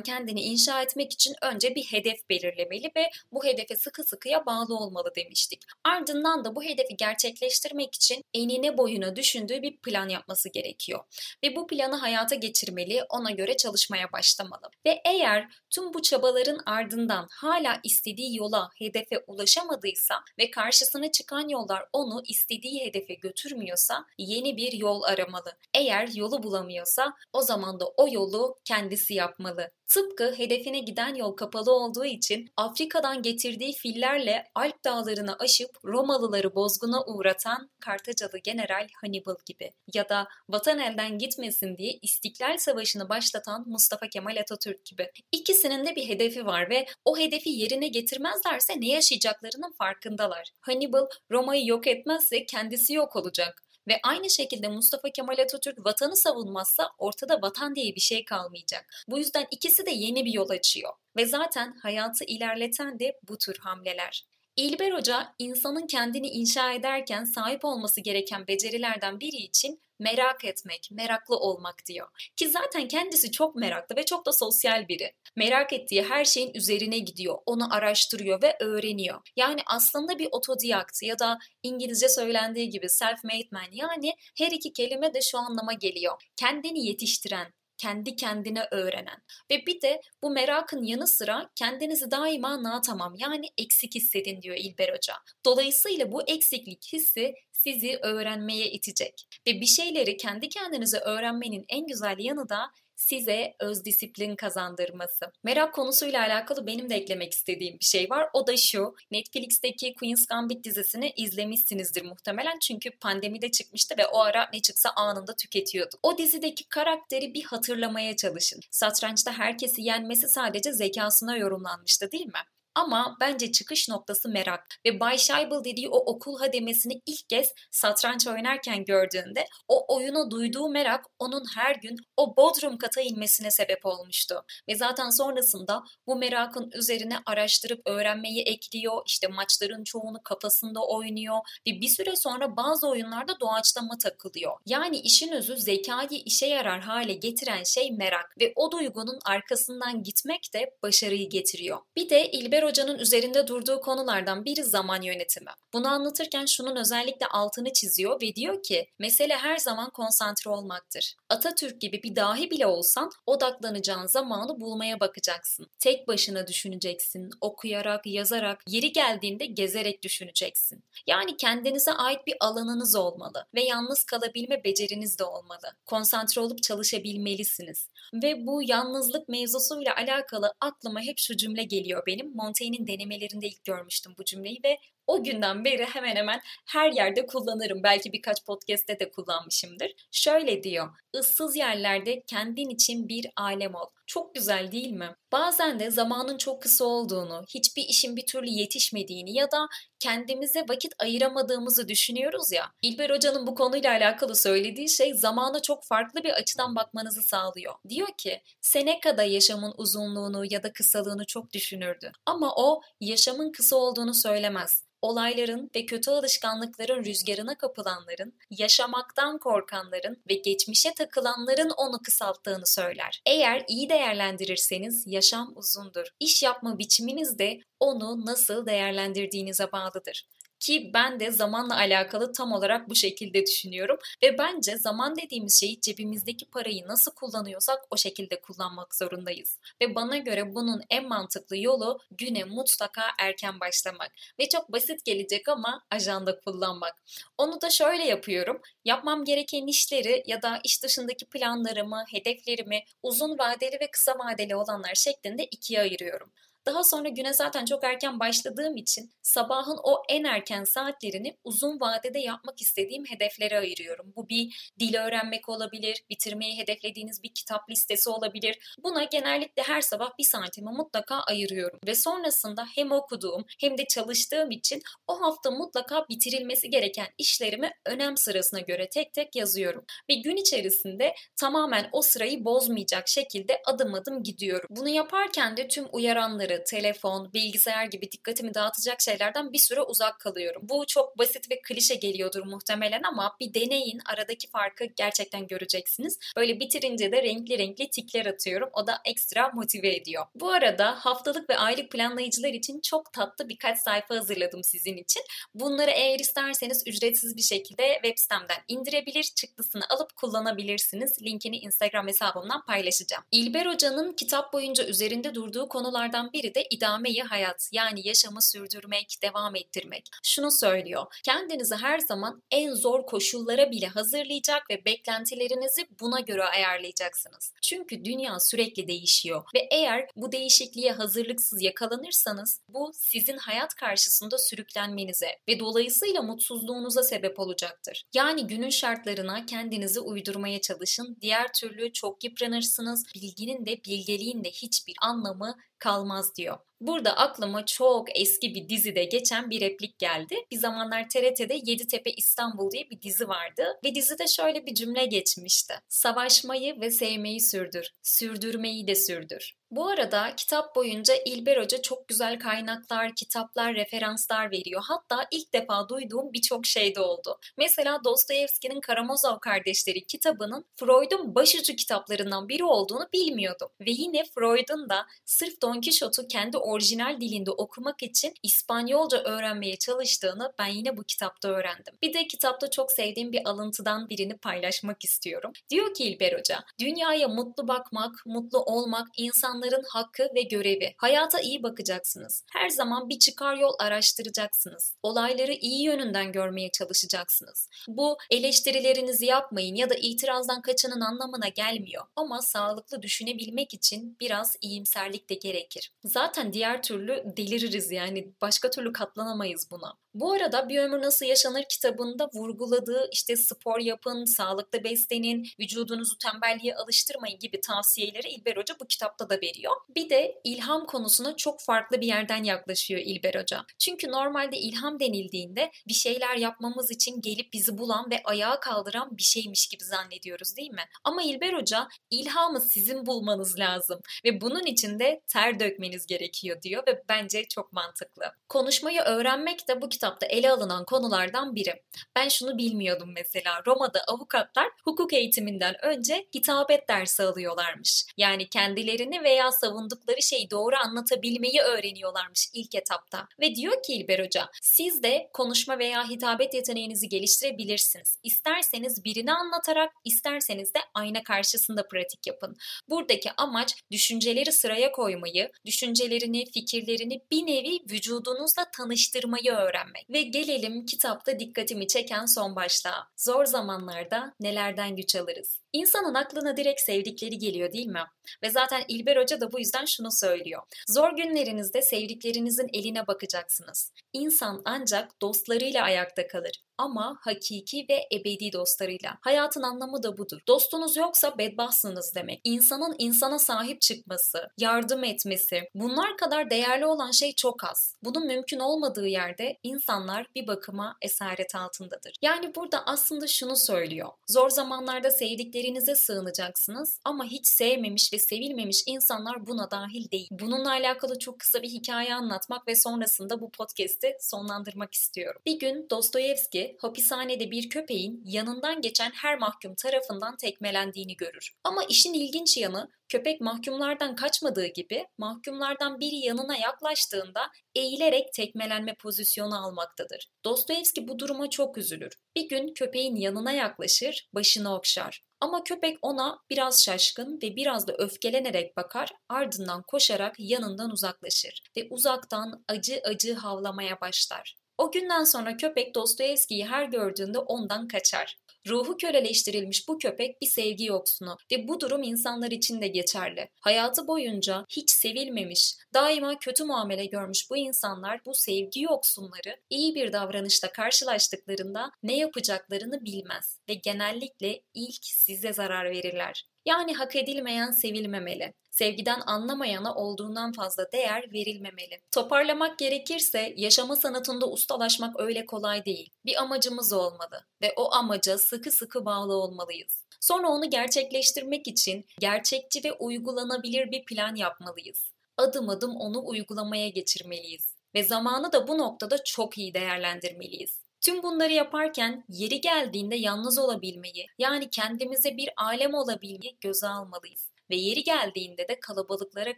Kendini 0.04 0.42
inşa 0.42 0.82
etmek 0.82 1.14
için 1.14 1.36
önce 1.42 1.76
bir 1.76 1.84
hedef 1.84 2.30
belirlemeli 2.30 2.92
ve 2.96 3.10
bu 3.32 3.46
hedefe 3.46 3.76
sıkı 3.76 4.04
sıkıya 4.04 4.46
bağlı 4.46 4.78
olmalı 4.78 5.12
demiştik. 5.16 5.62
Ardından 5.84 6.46
da 6.46 6.56
bu 6.56 6.64
hedefi 6.64 6.98
gerçekleştirmek 6.98 7.96
için 7.96 8.24
enine 8.34 8.78
boyuna 8.78 9.16
düşündüğü 9.16 9.62
bir 9.62 9.78
plan 9.78 10.10
yapması 10.10 10.50
gerekiyor. 10.50 11.00
Ve 11.44 11.56
bu 11.56 11.68
planı 11.68 11.96
hayata 11.96 12.36
geçirmeli, 12.36 13.04
ona 13.10 13.32
göre 13.32 13.58
çalışmaya 13.58 14.12
başlamalı. 14.12 14.70
Ve 14.86 15.02
eğer 15.06 15.48
tüm 15.70 15.94
bu 15.94 16.02
çabaların 16.02 16.60
ardından 16.66 17.28
hala 17.32 17.80
istediği 17.84 18.38
yola, 18.38 18.70
hedefe 18.80 19.24
ulaşamadıysa 19.28 20.24
ve 20.40 20.52
karşısına 20.52 21.12
çıkan 21.12 21.50
yollar 21.50 21.86
onu 21.94 22.24
istediği 22.28 22.86
hedefe 22.86 23.14
götürmüyorsa 23.14 24.06
yeni 24.18 24.58
bir 24.58 24.72
yol 24.72 25.04
aramalı. 25.04 25.58
Eğer 25.74 26.08
yolu 26.08 26.44
bulamıyorsa 26.44 27.14
o 27.34 27.42
zaman 27.42 27.80
da 27.80 27.86
o 27.98 28.08
yolu 28.12 28.56
kendisi 28.66 29.14
yapmalı. 29.14 29.70
Tıpkı 29.88 30.34
hedefine 30.38 30.80
giden 30.80 31.16
yol 31.16 31.32
kapalı 31.32 31.72
olduğu 31.72 32.06
için 32.06 32.50
Afrika'dan 32.58 33.22
getirdiği 33.22 33.74
fillerle 33.74 34.44
Alp 34.56 34.84
dağlarını 34.84 35.36
aşıp 35.40 35.70
Romalıları 35.86 36.56
bozguna 36.56 37.06
uğratan 37.06 37.70
Kartacalı 37.80 38.38
General 38.38 38.88
Hannibal 39.02 39.36
gibi 39.46 39.72
ya 39.94 40.10
da 40.10 40.28
vatan 40.50 40.80
elden 40.80 41.18
gitmesin 41.18 41.78
diye 41.78 42.00
İstiklal 42.02 42.58
Savaşı'nı 42.58 43.10
başlatan 43.10 43.64
Mustafa 43.68 44.08
Kemal 44.08 44.38
Atatürk 44.38 44.86
gibi. 44.86 45.12
İkisinin 45.32 45.86
de 45.86 45.96
bir 45.96 46.10
hedefi 46.10 46.46
var 46.46 46.70
ve 46.70 46.86
o 47.06 47.18
hedefi 47.18 47.50
yerine 47.50 47.88
getirmezlerse 47.88 48.74
ne 48.80 48.88
yaşayacaklarının 48.88 49.72
farkındalar. 49.78 50.50
Hannibal 50.62 51.08
Roma'yı 51.32 51.68
yok 51.68 51.88
etmezse 51.88 52.46
kendisi 52.46 52.94
yok 52.94 53.16
olacak. 53.16 53.63
Ve 53.88 54.00
aynı 54.04 54.30
şekilde 54.30 54.68
Mustafa 54.68 55.10
Kemal 55.10 55.38
Atatürk 55.40 55.86
vatanı 55.86 56.16
savunmazsa 56.16 56.90
ortada 56.98 57.42
vatan 57.42 57.76
diye 57.76 57.96
bir 57.96 58.02
şey 58.02 58.26
kalmayacak. 58.26 59.04
Bu 59.08 59.18
yüzden 59.18 59.48
ikisi 59.52 59.86
de 59.86 59.92
yeni 59.92 60.26
bir 60.26 60.34
yol 60.34 60.50
açıyor. 60.50 60.94
Ve 61.18 61.26
zaten 61.26 61.78
hayatı 61.82 62.26
ilerleten 62.26 63.00
de 63.00 63.20
bu 63.30 63.38
tür 63.38 63.58
hamleler. 63.58 64.26
İlber 64.58 64.92
Hoca 64.92 65.36
insanın 65.40 65.88
kendini 65.88 66.28
inşa 66.28 66.74
ederken 66.74 67.24
sahip 67.24 67.66
olması 67.66 68.02
gereken 68.02 68.48
becerilerden 68.48 69.20
biri 69.20 69.36
için 69.36 69.82
merak 70.00 70.46
etmek, 70.46 70.90
meraklı 70.92 71.38
olmak 71.38 71.76
diyor. 71.88 72.08
Ki 72.36 72.50
zaten 72.50 72.88
kendisi 72.88 73.32
çok 73.32 73.56
meraklı 73.56 73.96
ve 73.96 74.06
çok 74.06 74.26
da 74.26 74.32
sosyal 74.32 74.88
biri. 74.88 75.14
Merak 75.36 75.74
ettiği 75.74 76.04
her 76.04 76.26
şeyin 76.26 76.54
üzerine 76.54 77.00
gidiyor, 77.00 77.38
onu 77.46 77.74
araştırıyor 77.74 78.42
ve 78.42 78.58
öğreniyor. 78.60 79.20
Yani 79.36 79.62
aslında 79.66 80.20
bir 80.20 80.28
otodiyakt 80.32 81.04
ya 81.04 81.20
da 81.20 81.38
İngilizce 81.64 82.10
söylendiği 82.10 82.70
gibi 82.70 82.86
self-made 82.86 83.48
man 83.52 83.72
yani 83.72 84.14
her 84.38 84.52
iki 84.52 84.74
kelime 84.74 85.14
de 85.14 85.22
şu 85.22 85.38
anlama 85.38 85.74
geliyor. 85.74 86.22
Kendini 86.36 86.86
yetiştiren, 86.88 87.54
kendi 87.84 88.16
kendine 88.16 88.68
öğrenen 88.72 89.24
ve 89.52 89.66
bir 89.66 89.82
de 89.82 90.02
bu 90.24 90.30
merakın 90.30 90.84
yanı 90.84 91.08
sıra 91.08 91.50
kendinizi 91.56 92.12
daima 92.12 92.64
na 92.64 92.82
tamam 92.82 93.16
yani 93.18 93.46
eksik 93.58 93.96
hissedin 93.96 94.42
diyor 94.42 94.58
İlber 94.60 94.90
Hoca. 94.90 95.14
Dolayısıyla 95.46 96.12
bu 96.12 96.24
eksiklik 96.28 96.94
hissi 96.94 97.34
sizi 97.52 98.00
öğrenmeye 98.02 98.72
itecek 98.72 99.28
ve 99.48 99.62
bir 99.62 99.66
şeyleri 99.66 100.18
kendi 100.18 100.50
kendinize 100.50 100.98
öğrenmenin 100.98 101.66
en 101.70 101.88
güzel 101.88 102.16
yanı 102.20 102.50
da 102.50 102.72
size 102.96 103.56
öz 103.60 103.86
disiplin 103.86 104.36
kazandırması. 104.36 105.26
Merak 105.44 105.74
konusuyla 105.74 106.22
alakalı 106.22 106.68
benim 106.68 106.90
de 106.90 106.96
eklemek 106.96 107.34
istediğim 107.34 107.80
bir 107.80 107.86
şey 107.86 108.10
var. 108.10 108.30
O 108.34 108.48
da 108.48 108.58
şu. 108.58 108.96
Netflix'teki 109.12 109.94
Queen's 109.94 110.26
Gambit 110.26 110.64
dizisini 110.64 111.14
izlemişsinizdir 111.16 112.06
muhtemelen. 112.06 112.60
Çünkü 112.60 112.92
pandemide 112.92 113.52
çıkmıştı 113.52 113.96
ve 113.98 114.08
o 114.08 114.20
ara 114.20 114.50
ne 114.54 114.62
çıksa 114.62 114.90
anında 114.96 115.36
tüketiyorduk. 115.36 116.00
O 116.04 116.18
dizideki 116.18 116.70
karakteri 116.70 117.34
bir 117.34 117.44
hatırlamaya 117.44 118.16
çalışın. 118.16 118.60
Satrançta 118.72 119.38
herkesi 119.38 119.82
yenmesi 119.82 120.30
sadece 120.30 120.74
zekasına 120.74 121.38
yorumlanmıştı 121.38 122.12
değil 122.12 122.26
mi? 122.26 122.53
Ama 122.76 123.18
bence 123.20 123.52
çıkış 123.52 123.90
noktası 123.90 124.30
merak 124.30 124.68
ve 124.86 125.00
Bay 125.00 125.18
Scheibel 125.18 125.64
dediği 125.64 125.90
o 125.90 125.98
okul 125.98 126.40
hademesini 126.40 127.02
ilk 127.06 127.30
kez 127.30 127.54
satranç 127.72 128.28
oynarken 128.28 128.86
gördüğünde 128.86 129.48
o 129.68 129.96
oyuna 129.96 130.32
duyduğu 130.32 130.70
merak 130.70 131.06
onun 131.20 131.44
her 131.56 131.76
gün 131.76 131.98
o 132.18 132.38
bodrum 132.38 132.78
kata 132.78 133.02
inmesine 133.02 133.52
sebep 133.52 133.86
olmuştu. 133.86 134.44
Ve 134.70 134.76
zaten 134.76 135.10
sonrasında 135.10 135.84
bu 136.08 136.16
merakın 136.16 136.72
üzerine 136.74 137.18
araştırıp 137.26 137.82
öğrenmeyi 137.86 138.42
ekliyor. 138.44 139.02
İşte 139.06 139.28
maçların 139.28 139.84
çoğunu 139.84 140.24
kafasında 140.24 140.86
oynuyor 140.86 141.38
ve 141.68 141.82
bir 141.82 141.88
süre 141.88 142.16
sonra 142.16 142.58
bazı 142.58 142.88
oyunlarda 142.88 143.40
doğaçlama 143.40 143.98
takılıyor. 143.98 144.58
Yani 144.66 145.00
işin 145.00 145.32
özü 145.32 145.58
zekayı 145.58 146.22
işe 146.26 146.46
yarar 146.46 146.82
hale 146.82 147.14
getiren 147.14 147.64
şey 147.64 147.92
merak 147.92 148.36
ve 148.42 148.54
o 148.56 148.72
duygunun 148.72 149.20
arkasından 149.26 150.04
gitmek 150.04 150.54
de 150.54 150.76
başarıyı 150.84 151.30
getiriyor. 151.30 151.78
Bir 151.96 152.10
de 152.10 152.32
İlber 152.32 152.63
Ömer 152.64 152.70
Hoca'nın 152.72 153.00
üzerinde 153.00 153.48
durduğu 153.48 153.82
konulardan 153.82 154.46
biri 154.46 154.64
zaman 154.64 155.02
yönetimi. 155.02 155.52
Bunu 155.74 155.88
anlatırken 155.88 156.46
şunun 156.46 156.76
özellikle 156.76 157.26
altını 157.26 157.74
çiziyor 157.74 158.22
ve 158.22 158.36
diyor 158.36 158.64
ki 158.64 158.90
mesele 159.00 159.36
her 159.36 159.58
zaman 159.58 159.90
konsantre 159.90 160.50
olmaktır. 160.50 161.16
Atatürk 161.30 161.82
gibi 161.82 162.04
bir 162.04 162.16
dahi 162.16 162.52
bile 162.52 162.68
olsan 162.68 163.12
odaklanacağın 163.26 164.08
zamanı 164.08 164.60
bulmaya 164.60 165.00
bakacaksın. 165.00 165.68
Tek 165.80 166.08
başına 166.08 166.48
düşüneceksin, 166.48 167.30
okuyarak, 167.42 168.06
yazarak, 168.06 168.64
yeri 168.68 168.92
geldiğinde 168.92 169.46
gezerek 169.46 170.04
düşüneceksin. 170.04 170.84
Yani 171.08 171.38
kendinize 171.38 171.92
ait 171.92 172.28
bir 172.28 172.36
alanınız 172.40 172.96
olmalı 172.96 173.46
ve 173.56 173.64
yalnız 173.64 174.04
kalabilme 174.04 174.64
beceriniz 174.64 175.20
de 175.20 175.24
olmalı. 175.24 175.74
Konsantre 175.86 176.42
olup 176.42 176.64
çalışabilmelisiniz. 176.64 177.88
Ve 178.14 178.46
bu 178.48 178.62
yalnızlık 178.64 179.30
mevzusuyla 179.30 179.96
alakalı 179.96 180.54
aklıma 180.62 181.02
hep 181.02 181.18
şu 181.18 181.38
cümle 181.38 181.64
geliyor 181.64 182.04
benim. 182.08 182.36
Montaigne'in 182.54 182.88
denemelerinde 182.88 183.48
ilk 183.48 183.64
görmüştüm 183.64 184.14
bu 184.18 184.26
cümleyi 184.26 184.60
ve 184.64 184.78
o 185.08 185.24
günden 185.24 185.66
beri 185.66 185.86
hemen 185.86 186.16
hemen 186.16 186.42
her 186.66 186.92
yerde 186.92 187.26
kullanırım. 187.26 187.84
Belki 187.84 188.14
birkaç 188.14 188.46
podcast'te 188.46 189.00
de 189.00 189.12
kullanmışımdır. 189.12 189.92
Şöyle 190.12 190.64
diyor. 190.64 190.90
ıssız 191.16 191.56
yerlerde 191.56 192.24
kendin 192.28 192.70
için 192.70 193.10
bir 193.10 193.28
alem 193.36 193.76
ol. 193.76 193.88
Çok 194.08 194.36
güzel 194.36 194.72
değil 194.72 194.92
mi? 194.92 195.16
Bazen 195.32 195.80
de 195.80 195.92
zamanın 195.92 196.38
çok 196.38 196.62
kısa 196.62 196.86
olduğunu, 196.86 197.44
hiçbir 197.50 197.84
işin 197.84 198.16
bir 198.16 198.26
türlü 198.26 198.50
yetişmediğini 198.50 199.34
ya 199.34 199.52
da 199.52 199.68
kendimize 200.00 200.66
vakit 200.70 200.94
ayıramadığımızı 201.00 201.88
düşünüyoruz 201.88 202.52
ya. 202.52 202.72
İlber 202.82 203.10
Hoca'nın 203.10 203.48
bu 203.48 203.56
konuyla 203.56 203.92
alakalı 203.92 204.36
söylediği 204.36 204.90
şey 204.90 205.14
zamana 205.14 205.62
çok 205.62 205.84
farklı 205.84 206.24
bir 206.24 206.32
açıdan 206.32 206.76
bakmanızı 206.76 207.24
sağlıyor. 207.24 207.74
Diyor 207.90 208.08
ki 208.18 208.42
Seneca'da 208.62 209.24
yaşamın 209.24 209.74
uzunluğunu 209.78 210.46
ya 210.50 210.64
da 210.64 210.74
kısalığını 210.74 211.26
çok 211.26 211.54
düşünürdü. 211.54 212.12
Ama 212.26 212.54
o 212.56 212.82
yaşamın 213.02 213.52
kısa 213.52 213.76
olduğunu 213.76 214.14
söylemez 214.14 214.84
olayların 215.04 215.70
ve 215.76 215.86
kötü 215.86 216.12
alışkanlıkların 216.12 217.06
rüzgarına 217.06 217.58
kapılanların, 217.58 218.34
yaşamaktan 218.50 219.38
korkanların 219.38 220.24
ve 220.30 220.34
geçmişe 220.34 220.94
takılanların 220.94 221.70
onu 221.78 222.00
kısalttığını 222.04 222.68
söyler. 222.68 223.22
Eğer 223.26 223.64
iyi 223.68 223.90
değerlendirirseniz 223.90 225.04
yaşam 225.08 225.54
uzundur. 225.56 226.08
İş 226.20 226.44
yapma 226.44 226.78
biçiminiz 226.80 227.40
de 227.40 227.60
onu 227.80 228.26
nasıl 228.26 228.66
değerlendirdiğinize 228.66 229.72
bağlıdır. 229.72 230.28
Ki 230.64 230.92
ben 230.94 231.20
de 231.20 231.32
zamanla 231.32 231.76
alakalı 231.76 232.34
tam 232.34 232.52
olarak 232.52 232.90
bu 232.90 232.96
şekilde 232.96 233.46
düşünüyorum. 233.46 233.98
Ve 234.24 234.38
bence 234.38 234.78
zaman 234.78 235.16
dediğimiz 235.16 235.60
şeyi 235.60 235.82
cebimizdeki 235.82 236.46
parayı 236.46 236.88
nasıl 236.88 237.12
kullanıyorsak 237.12 237.80
o 237.90 237.98
şekilde 237.98 238.42
kullanmak 238.42 238.96
zorundayız. 238.96 239.60
Ve 239.82 239.96
bana 239.96 240.18
göre 240.18 240.56
bunun 240.56 240.82
en 240.90 241.08
mantıklı 241.08 241.58
yolu 241.58 242.00
güne 242.12 242.44
mutlaka 242.44 243.02
erken 243.20 243.60
başlamak. 243.60 244.12
Ve 244.40 244.50
çok 244.50 244.72
basit 244.72 245.06
gelecek 245.06 245.50
ama 245.50 245.84
ajanda 245.92 246.40
kullanmak. 246.40 247.04
Onu 247.38 247.62
da 247.62 247.70
şöyle 247.70 248.04
yapıyorum. 248.04 248.62
Yapmam 248.86 249.26
gereken 249.26 249.68
işleri 249.68 250.24
ya 250.28 250.42
da 250.42 250.60
iş 250.64 250.84
dışındaki 250.84 251.26
planlarımı, 251.26 252.04
hedeflerimi 252.12 252.84
uzun 253.04 253.38
vadeli 253.38 253.78
ve 253.82 253.92
kısa 253.92 254.20
vadeli 254.20 254.56
olanlar 254.56 254.96
şeklinde 254.96 255.44
ikiye 255.46 255.80
ayırıyorum. 255.80 256.32
Daha 256.66 256.84
sonra 256.84 257.10
güne 257.10 257.34
zaten 257.34 257.66
çok 257.66 257.84
erken 257.84 258.20
başladığım 258.20 258.78
için 258.78 259.12
sabahın 259.22 259.80
o 259.84 260.04
en 260.10 260.24
erken 260.24 260.64
saatlerini 260.64 261.38
uzun 261.44 261.80
vadede 261.80 262.20
yapmak 262.20 262.62
istediğim 262.62 263.06
hedeflere 263.06 263.60
ayırıyorum. 263.60 264.14
Bu 264.16 264.30
bir 264.30 264.74
dil 264.80 264.96
öğrenmek 264.96 265.50
olabilir, 265.50 266.04
bitirmeyi 266.10 266.58
hedeflediğiniz 266.58 267.24
bir 267.24 267.34
kitap 267.34 267.70
listesi 267.70 268.10
olabilir. 268.10 268.76
Buna 268.84 269.04
genellikle 269.04 269.64
her 269.64 269.82
sabah 269.82 270.18
bir 270.20 270.24
saatimi 270.24 270.72
mutlaka 270.72 271.16
ayırıyorum. 271.16 271.80
Ve 271.88 271.96
sonrasında 271.96 272.66
hem 272.76 272.92
okuduğum 272.92 273.46
hem 273.60 273.78
de 273.78 273.86
çalıştığım 273.86 274.52
için 274.52 274.82
o 275.08 275.22
hafta 275.22 275.52
mutlaka 275.52 276.06
bitirilmesi 276.10 276.70
gereken 276.70 277.08
işlerimi 277.18 277.72
önem 277.86 278.18
sırasına 278.18 278.60
göre 278.60 278.90
tek 278.90 279.14
tek 279.14 279.36
yazıyorum. 279.36 279.86
Ve 280.10 280.14
gün 280.14 280.36
içerisinde 280.36 281.16
tamamen 281.36 281.90
o 281.92 282.02
sırayı 282.02 282.46
bozmayacak 282.46 283.08
şekilde 283.08 283.62
adım 283.66 283.94
adım 283.94 284.24
gidiyorum. 284.24 284.68
Bunu 284.70 284.90
yaparken 284.90 285.58
de 285.58 285.68
tüm 285.68 285.86
uyaranları 285.92 286.53
bilgisayarı, 286.54 286.64
telefon, 286.64 287.34
bilgisayar 287.34 287.86
gibi 287.86 288.12
dikkatimi 288.12 288.54
dağıtacak 288.54 289.02
şeylerden 289.02 289.54
bir 289.54 289.58
süre 289.58 289.82
uzak 289.82 290.20
kalıyorum. 290.20 290.62
Bu 290.70 290.86
çok 290.88 291.18
basit 291.18 291.52
ve 291.52 291.62
klişe 291.62 291.96
geliyordur 291.96 292.46
muhtemelen 292.46 293.02
ama 293.04 293.36
bir 293.40 293.54
deneyin 293.54 294.00
aradaki 294.06 294.50
farkı 294.50 294.86
gerçekten 294.86 295.48
göreceksiniz. 295.48 296.20
Böyle 296.36 296.60
bitirince 296.60 297.12
de 297.12 297.24
renkli 297.24 297.58
renkli 297.58 297.90
tikler 297.90 298.26
atıyorum. 298.26 298.70
O 298.74 298.88
da 298.88 299.02
ekstra 299.06 299.50
motive 299.54 299.96
ediyor. 299.96 300.26
Bu 300.36 300.52
arada 300.52 301.06
haftalık 301.06 301.50
ve 301.50 301.58
aylık 301.58 301.92
planlayıcılar 301.92 302.54
için 302.54 302.82
çok 302.82 303.14
tatlı 303.14 303.50
birkaç 303.50 303.78
sayfa 303.78 304.16
hazırladım 304.16 304.64
sizin 304.64 304.98
için. 304.98 305.24
Bunları 305.54 305.92
eğer 305.92 306.20
isterseniz 306.20 306.84
ücretsiz 306.88 307.38
bir 307.38 307.42
şekilde 307.42 308.00
web 308.04 308.18
sitemden 308.18 308.58
indirebilir, 308.68 309.24
çıktısını 309.24 309.84
alıp 309.90 310.16
kullanabilirsiniz. 310.16 311.22
Linkini 311.22 311.58
Instagram 311.58 312.08
hesabımdan 312.08 312.66
paylaşacağım. 312.66 313.24
İlber 313.32 313.66
Hoca'nın 313.66 314.14
kitap 314.14 314.54
boyunca 314.54 314.86
üzerinde 314.86 315.36
durduğu 315.36 315.68
konulardan 315.68 316.34
biri 316.34 316.43
biri 316.44 316.56
de 316.56 316.68
idameyi 316.70 317.24
hayat 317.24 317.70
yani 317.72 318.08
yaşamı 318.08 318.42
sürdürmek, 318.42 319.16
devam 319.24 319.56
ettirmek. 319.56 320.10
Şunu 320.24 320.52
söylüyor. 320.52 321.06
Kendinizi 321.24 321.76
her 321.76 322.00
zaman 322.00 322.44
en 322.52 322.74
zor 322.74 323.06
koşullara 323.06 323.72
bile 323.72 323.88
hazırlayacak 323.88 324.70
ve 324.70 324.86
beklentilerinizi 324.86 325.88
buna 326.00 326.20
göre 326.20 326.44
ayarlayacaksınız. 326.44 327.54
Çünkü 327.62 328.06
dünya 328.06 328.40
sürekli 328.40 328.88
değişiyor 328.88 329.44
ve 329.56 329.68
eğer 329.72 330.08
bu 330.16 330.32
değişikliğe 330.32 330.92
hazırlıksız 330.92 331.62
yakalanırsanız 331.62 332.62
bu 332.68 332.92
sizin 332.94 333.38
hayat 333.38 333.76
karşısında 333.76 334.38
sürüklenmenize 334.38 335.40
ve 335.50 335.60
dolayısıyla 335.60 336.22
mutsuzluğunuza 336.22 337.04
sebep 337.04 337.40
olacaktır. 337.40 338.04
Yani 338.14 338.48
günün 338.48 338.70
şartlarına 338.70 339.46
kendinizi 339.46 340.00
uydurmaya 340.00 340.62
çalışın. 340.62 341.18
Diğer 341.22 341.54
türlü 341.54 341.94
çok 341.94 342.24
yıpranırsınız. 342.24 343.06
Bilginin 343.16 343.66
de 343.66 343.84
bilgeliğin 343.86 344.44
de 344.44 344.50
hiçbir 344.50 344.96
anlamı 345.02 345.56
kalmaz 345.84 346.33
diyor. 346.36 346.58
Burada 346.84 347.18
aklıma 347.18 347.66
çok 347.66 348.20
eski 348.20 348.56
bir 348.56 348.70
dizide 348.70 349.04
geçen 349.04 349.50
bir 349.50 349.62
replik 349.62 350.00
geldi. 350.00 350.36
Bir 350.52 350.58
zamanlar 350.58 351.10
TRT'de 351.10 351.62
Yeditepe 351.64 352.12
İstanbul 352.12 352.72
diye 352.72 352.90
bir 352.90 353.02
dizi 353.02 353.28
vardı 353.28 353.80
ve 353.86 353.96
dizide 353.96 354.28
şöyle 354.28 354.66
bir 354.66 354.76
cümle 354.76 355.06
geçmişti. 355.06 355.74
Savaşmayı 355.90 356.82
ve 356.82 356.92
sevmeyi 356.92 357.42
sürdür, 357.42 357.90
sürdürmeyi 358.02 358.88
de 358.88 358.96
sürdür. 358.96 359.54
Bu 359.76 359.88
arada 359.88 360.36
kitap 360.38 360.76
boyunca 360.76 361.14
İlber 361.26 361.62
Hoca 361.62 361.82
çok 361.82 362.08
güzel 362.08 362.40
kaynaklar, 362.40 363.16
kitaplar, 363.16 363.76
referanslar 363.76 364.52
veriyor. 364.52 364.82
Hatta 364.86 365.28
ilk 365.32 365.54
defa 365.54 365.90
duyduğum 365.90 366.34
birçok 366.34 366.66
şey 366.66 366.96
de 366.96 367.00
oldu. 367.00 367.40
Mesela 367.58 368.04
Dostoyevski'nin 368.04 368.82
Karamazov 368.82 369.40
Kardeşleri 369.40 370.06
kitabının 370.06 370.66
Freud'un 370.76 371.36
başucu 371.36 371.76
kitaplarından 371.76 372.50
biri 372.50 372.64
olduğunu 372.64 373.08
bilmiyordum. 373.14 373.70
Ve 373.80 373.92
yine 373.92 374.24
Freud'un 374.36 374.90
da 374.90 375.06
sırf 375.26 375.62
Don 375.62 375.82
Quixote'u 375.82 376.28
kendi 376.28 376.58
orijinal 376.74 377.22
dilinde 377.22 377.52
okumak 377.52 378.04
için 378.04 378.34
İspanyolca 378.44 379.18
öğrenmeye 379.18 379.76
çalıştığını 379.76 380.54
ben 380.60 380.68
yine 380.68 380.98
bu 380.98 381.04
kitapta 381.04 381.48
öğrendim. 381.50 381.94
Bir 382.02 382.14
de 382.14 382.28
kitapta 382.28 382.70
çok 382.70 382.92
sevdiğim 382.92 383.32
bir 383.32 383.50
alıntıdan 383.50 384.10
birini 384.10 384.38
paylaşmak 384.38 385.04
istiyorum. 385.04 385.52
Diyor 385.70 385.94
ki 385.94 386.04
İlber 386.04 386.40
Hoca, 386.40 386.64
dünyaya 386.80 387.28
mutlu 387.28 387.68
bakmak, 387.68 388.26
mutlu 388.26 388.60
olmak 388.60 389.08
insanların 389.18 389.84
hakkı 389.90 390.30
ve 390.36 390.42
görevi. 390.42 390.94
Hayata 390.98 391.40
iyi 391.40 391.64
bakacaksınız. 391.64 392.44
Her 392.54 392.70
zaman 392.70 393.10
bir 393.10 393.20
çıkar 393.20 393.56
yol 393.56 393.74
araştıracaksınız. 393.80 394.96
Olayları 395.04 395.54
iyi 395.54 395.84
yönünden 395.84 396.32
görmeye 396.32 396.72
çalışacaksınız. 396.72 397.70
Bu 397.88 398.18
eleştirilerinizi 398.30 399.26
yapmayın 399.26 399.76
ya 399.76 399.90
da 399.90 399.96
itirazdan 399.96 400.62
kaçının 400.62 401.02
anlamına 401.02 401.48
gelmiyor. 401.48 402.04
Ama 402.16 402.42
sağlıklı 402.42 403.02
düşünebilmek 403.02 403.74
için 403.74 404.18
biraz 404.20 404.56
iyimserlik 404.62 405.30
de 405.30 405.36
gerekir. 405.36 405.92
Zaten 406.04 406.54
diğer 406.54 406.63
diğer 406.64 406.84
türlü 406.84 407.24
deliririz 407.38 407.92
yani 407.92 408.34
başka 408.42 408.70
türlü 408.70 408.94
katlanamayız 408.94 409.72
buna. 409.72 409.94
Bu 410.14 410.32
arada 410.32 410.70
Bir 410.70 410.80
Ömür 410.80 411.02
Nasıl 411.02 411.26
Yaşanır 411.26 411.64
kitabında 411.70 412.30
vurguladığı 412.34 413.10
işte 413.12 413.36
spor 413.36 413.80
yapın, 413.80 414.26
sağlıklı 414.26 414.84
beslenin, 414.84 415.48
vücudunuzu 415.60 416.18
tembelliğe 416.18 416.76
alıştırmayın 416.76 417.40
gibi 417.40 417.62
tavsiyeleri 417.62 418.30
İlber 418.30 418.58
Hoca 418.58 418.76
bu 418.82 418.88
kitapta 418.88 419.30
da 419.30 419.36
veriyor. 419.42 419.72
Bir 419.96 420.10
de 420.10 420.42
ilham 420.44 420.86
konusuna 420.86 421.36
çok 421.36 421.62
farklı 421.62 422.02
bir 422.02 422.08
yerden 422.08 422.44
yaklaşıyor 422.44 423.02
İlber 423.06 423.42
Hoca. 423.42 423.66
Çünkü 423.80 424.08
normalde 424.08 424.58
ilham 424.58 425.00
denildiğinde 425.00 425.72
bir 425.88 425.94
şeyler 425.94 426.38
yapmamız 426.38 426.92
için 426.92 427.22
gelip 427.22 427.54
bizi 427.54 427.78
bulan 427.78 428.12
ve 428.12 428.22
ayağa 428.24 428.60
kaldıran 428.60 429.18
bir 429.18 429.24
şeymiş 429.24 429.68
gibi 429.68 429.84
zannediyoruz 429.84 430.58
değil 430.58 430.72
mi? 430.72 430.84
Ama 431.04 431.24
İlber 431.24 431.54
Hoca 431.54 431.88
ilhamı 432.10 432.62
sizin 432.62 433.06
bulmanız 433.06 433.60
lazım 433.60 434.00
ve 434.26 434.42
bunun 434.42 434.66
için 434.66 435.00
de 435.00 435.22
ter 435.28 435.60
dökmeniz 435.60 436.06
gerekiyor 436.06 436.62
diyor 436.62 436.84
ve 436.88 437.04
bence 437.10 437.44
çok 437.48 437.74
mantıklı. 437.74 438.24
Konuşmayı 438.50 439.02
öğrenmek 439.02 439.68
de 439.68 439.82
bu 439.82 439.90
kitap 439.90 440.03
kitapta 440.04 440.26
ele 440.26 440.52
alınan 440.52 440.86
konulardan 440.86 441.56
biri. 441.56 441.84
Ben 442.16 442.30
şunu 442.30 442.58
bilmiyordum 442.58 443.12
mesela. 443.16 443.62
Roma'da 443.68 444.04
avukatlar 444.08 444.70
hukuk 444.84 445.14
eğitiminden 445.14 445.86
önce 445.86 446.28
hitabet 446.36 446.90
dersi 446.90 447.24
alıyorlarmış. 447.24 448.06
Yani 448.18 448.50
kendilerini 448.50 449.24
veya 449.24 449.52
savundukları 449.52 450.22
şeyi 450.22 450.50
doğru 450.50 450.76
anlatabilmeyi 450.76 451.62
öğreniyorlarmış 451.62 452.50
ilk 452.54 452.76
etapta. 452.76 453.28
Ve 453.40 453.56
diyor 453.56 453.84
ki 453.84 453.94
İlber 453.94 454.26
Hoca, 454.26 454.50
siz 454.62 455.04
de 455.04 455.30
konuşma 455.34 455.80
veya 455.80 456.10
hitabet 456.10 456.54
yeteneğinizi 456.54 457.10
geliştirebilirsiniz. 457.10 458.18
İsterseniz 458.24 459.04
birini 459.04 459.34
anlatarak, 459.34 459.92
isterseniz 460.06 460.74
de 460.74 460.80
ayna 460.94 461.24
karşısında 461.24 461.88
pratik 461.88 462.28
yapın. 462.28 462.58
Buradaki 462.90 463.32
amaç 463.38 463.76
düşünceleri 463.92 464.52
sıraya 464.52 464.92
koymayı, 464.92 465.52
düşüncelerini, 465.66 466.46
fikirlerini 466.52 467.22
bir 467.32 467.46
nevi 467.46 467.80
vücudunuzla 467.92 468.66
tanıştırmayı 468.78 469.52
öğrenmek 469.52 469.93
öğrenmek. 469.94 470.10
Ve 470.10 470.22
gelelim 470.22 470.86
kitapta 470.86 471.40
dikkatimi 471.40 471.88
çeken 471.88 472.26
son 472.26 472.56
başlığa. 472.56 473.08
Zor 473.18 473.46
zamanlarda 473.46 474.34
nelerden 474.40 474.96
güç 474.96 475.16
alırız? 475.16 475.63
İnsanın 475.74 476.14
aklına 476.14 476.58
direkt 476.58 476.82
sevdikleri 476.82 477.38
geliyor 477.38 477.72
değil 477.72 477.88
mi? 477.88 478.04
Ve 478.44 478.50
zaten 478.50 478.84
İlber 478.88 479.18
Hoca 479.18 479.42
da 479.42 479.52
bu 479.52 479.60
yüzden 479.60 479.86
şunu 479.86 480.12
söylüyor. 480.12 480.62
Zor 480.90 481.12
günlerinizde 481.12 481.82
sevdiklerinizin 481.82 482.70
eline 482.74 483.08
bakacaksınız. 483.08 483.92
İnsan 484.14 484.62
ancak 484.66 485.22
dostlarıyla 485.22 485.84
ayakta 485.84 486.28
kalır 486.28 486.62
ama 486.78 487.18
hakiki 487.22 487.86
ve 487.90 488.08
ebedi 488.14 488.54
dostlarıyla. 488.54 489.18
Hayatın 489.22 489.62
anlamı 489.62 490.04
da 490.04 490.18
budur. 490.18 490.42
Dostunuz 490.48 490.98
yoksa 490.98 491.38
bedbahtsınız 491.38 492.16
demek. 492.16 492.42
İnsanın 492.44 492.96
insana 493.00 493.40
sahip 493.40 493.82
çıkması, 493.82 494.50
yardım 494.58 495.04
etmesi, 495.04 495.62
bunlar 495.76 496.18
kadar 496.18 496.50
değerli 496.50 496.86
olan 496.86 497.12
şey 497.12 497.36
çok 497.36 497.64
az. 497.64 497.96
Bunun 498.04 498.28
mümkün 498.28 498.60
olmadığı 498.60 499.08
yerde 499.08 499.58
insanlar 499.64 500.28
bir 500.36 500.48
bakıma 500.48 500.98
esaret 501.02 501.56
altındadır. 501.56 502.14
Yani 502.22 502.56
burada 502.56 502.86
aslında 502.86 503.28
şunu 503.28 503.56
söylüyor. 503.56 504.10
Zor 504.28 504.50
zamanlarda 504.50 505.12
sevdikleri 505.12 505.63
kaderinize 505.64 505.96
sığınacaksınız 505.96 507.00
ama 507.06 507.26
hiç 507.26 507.48
sevmemiş 507.48 508.14
ve 508.14 508.20
sevilmemiş 508.20 508.84
insanlar 508.88 509.48
buna 509.48 509.72
dahil 509.72 510.12
değil. 510.12 510.28
Bununla 510.32 510.72
alakalı 510.72 511.20
çok 511.20 511.40
kısa 511.40 511.62
bir 511.62 511.70
hikaye 511.70 512.16
anlatmak 512.16 512.68
ve 512.68 512.76
sonrasında 512.76 513.42
bu 513.42 513.52
podcast'i 513.52 514.18
sonlandırmak 514.20 514.94
istiyorum. 514.94 515.42
Bir 515.46 515.60
gün 515.60 515.88
Dostoyevski 515.90 516.78
hapishanede 516.82 517.52
bir 517.52 517.70
köpeğin 517.70 518.22
yanından 518.26 518.82
geçen 518.82 519.12
her 519.12 519.40
mahkum 519.40 519.76
tarafından 519.76 520.38
tekmelendiğini 520.38 521.16
görür. 521.16 521.52
Ama 521.64 521.84
işin 521.84 522.14
ilginç 522.14 522.58
yanı 522.58 522.90
köpek 523.10 523.42
mahkumlardan 523.42 524.16
kaçmadığı 524.16 524.66
gibi 524.66 525.06
mahkumlardan 525.18 526.00
biri 526.00 526.16
yanına 526.16 526.58
yaklaştığında 526.58 527.42
eğilerek 527.76 528.34
tekmelenme 528.34 528.96
pozisyonu 528.96 529.66
almaktadır. 529.66 530.30
Dostoyevski 530.46 531.08
bu 531.08 531.20
duruma 531.20 531.50
çok 531.50 531.78
üzülür. 531.78 532.14
Bir 532.36 532.50
gün 532.50 532.74
köpeğin 532.74 533.16
yanına 533.16 533.52
yaklaşır, 533.52 534.30
başını 534.34 534.76
okşar. 534.76 535.22
Ama 535.44 535.64
köpek 535.64 535.98
ona 536.02 536.40
biraz 536.50 536.84
şaşkın 536.84 537.40
ve 537.44 537.56
biraz 537.56 537.88
da 537.88 537.94
öfkelenerek 537.98 538.78
bakar, 538.78 539.12
ardından 539.30 539.84
koşarak 539.88 540.36
yanından 540.40 540.92
uzaklaşır 540.92 541.64
ve 541.78 541.88
uzaktan 541.90 542.64
acı 542.68 543.02
acı 543.06 543.34
havlamaya 543.34 544.02
başlar. 544.02 544.56
O 544.78 544.92
günden 544.92 545.24
sonra 545.24 545.58
köpek 545.58 545.96
Dostoyevski'yi 545.96 546.66
her 546.66 546.86
gördüğünde 546.86 547.40
ondan 547.40 547.88
kaçar. 547.88 548.38
Ruhu 548.68 548.98
köleleştirilmiş 548.98 549.88
bu 549.88 549.98
köpek 549.98 550.42
bir 550.42 550.48
sevgi 550.48 550.86
yoksunu 550.86 551.38
ve 551.52 551.68
bu 551.68 551.80
durum 551.80 552.04
insanlar 552.04 552.52
için 552.52 552.82
de 552.82 552.88
geçerli. 552.88 553.50
Hayatı 553.62 554.08
boyunca 554.08 554.66
hiç 554.70 554.92
sevilmemiş, 554.92 555.76
daima 555.94 556.40
kötü 556.40 556.64
muamele 556.64 557.06
görmüş 557.06 557.50
bu 557.50 557.58
insanlar 557.58 558.22
bu 558.26 558.34
sevgi 558.34 558.82
yoksunları 558.82 559.58
iyi 559.70 559.96
bir 559.96 560.14
davranışla 560.14 560.72
karşılaştıklarında 560.72 561.92
ne 562.04 562.18
yapacaklarını 562.18 563.06
bilmez 563.06 563.60
ve 563.70 563.74
genellikle 563.74 564.62
ilk 564.74 565.06
size 565.06 565.54
zarar 565.54 565.92
verirler. 565.92 566.53
Yani 566.66 566.94
hak 566.94 567.16
edilmeyen 567.16 567.72
sevilmemeli. 567.72 568.54
Sevgiden 568.72 569.22
anlamayana 569.26 569.96
olduğundan 569.96 570.52
fazla 570.52 570.92
değer 570.92 571.34
verilmemeli. 571.34 572.02
Toparlamak 572.12 572.80
gerekirse 572.80 573.54
yaşama 573.58 573.96
sanatında 573.96 574.50
ustalaşmak 574.50 575.20
öyle 575.20 575.46
kolay 575.46 575.86
değil. 575.86 576.10
Bir 576.26 576.42
amacımız 576.42 576.94
olmalı 576.94 577.46
ve 577.62 577.74
o 577.76 577.94
amaca 577.94 578.38
sıkı 578.38 578.72
sıkı 578.72 579.06
bağlı 579.06 579.34
olmalıyız. 579.34 580.04
Sonra 580.20 580.48
onu 580.48 580.70
gerçekleştirmek 580.70 581.68
için 581.68 582.06
gerçekçi 582.20 582.84
ve 582.84 582.94
uygulanabilir 582.94 583.92
bir 583.92 584.06
plan 584.06 584.36
yapmalıyız. 584.36 585.12
Adım 585.38 585.70
adım 585.70 585.96
onu 585.96 586.28
uygulamaya 586.28 586.90
geçirmeliyiz 586.90 587.74
ve 587.96 588.04
zamanı 588.04 588.52
da 588.52 588.68
bu 588.68 588.78
noktada 588.78 589.24
çok 589.24 589.58
iyi 589.58 589.74
değerlendirmeliyiz. 589.74 590.83
Tüm 591.06 591.24
bunları 591.24 591.54
yaparken 591.54 592.24
yeri 592.30 592.62
geldiğinde 592.62 593.16
yalnız 593.16 593.60
olabilmeyi, 593.60 594.28
yani 594.38 594.70
kendimize 594.70 595.38
bir 595.38 595.50
alem 595.58 595.94
olabilmeyi 595.94 596.58
göze 596.62 596.88
almalıyız. 596.88 597.50
Ve 597.70 597.76
yeri 597.76 598.04
geldiğinde 598.04 598.68
de 598.68 598.80
kalabalıklara 598.80 599.58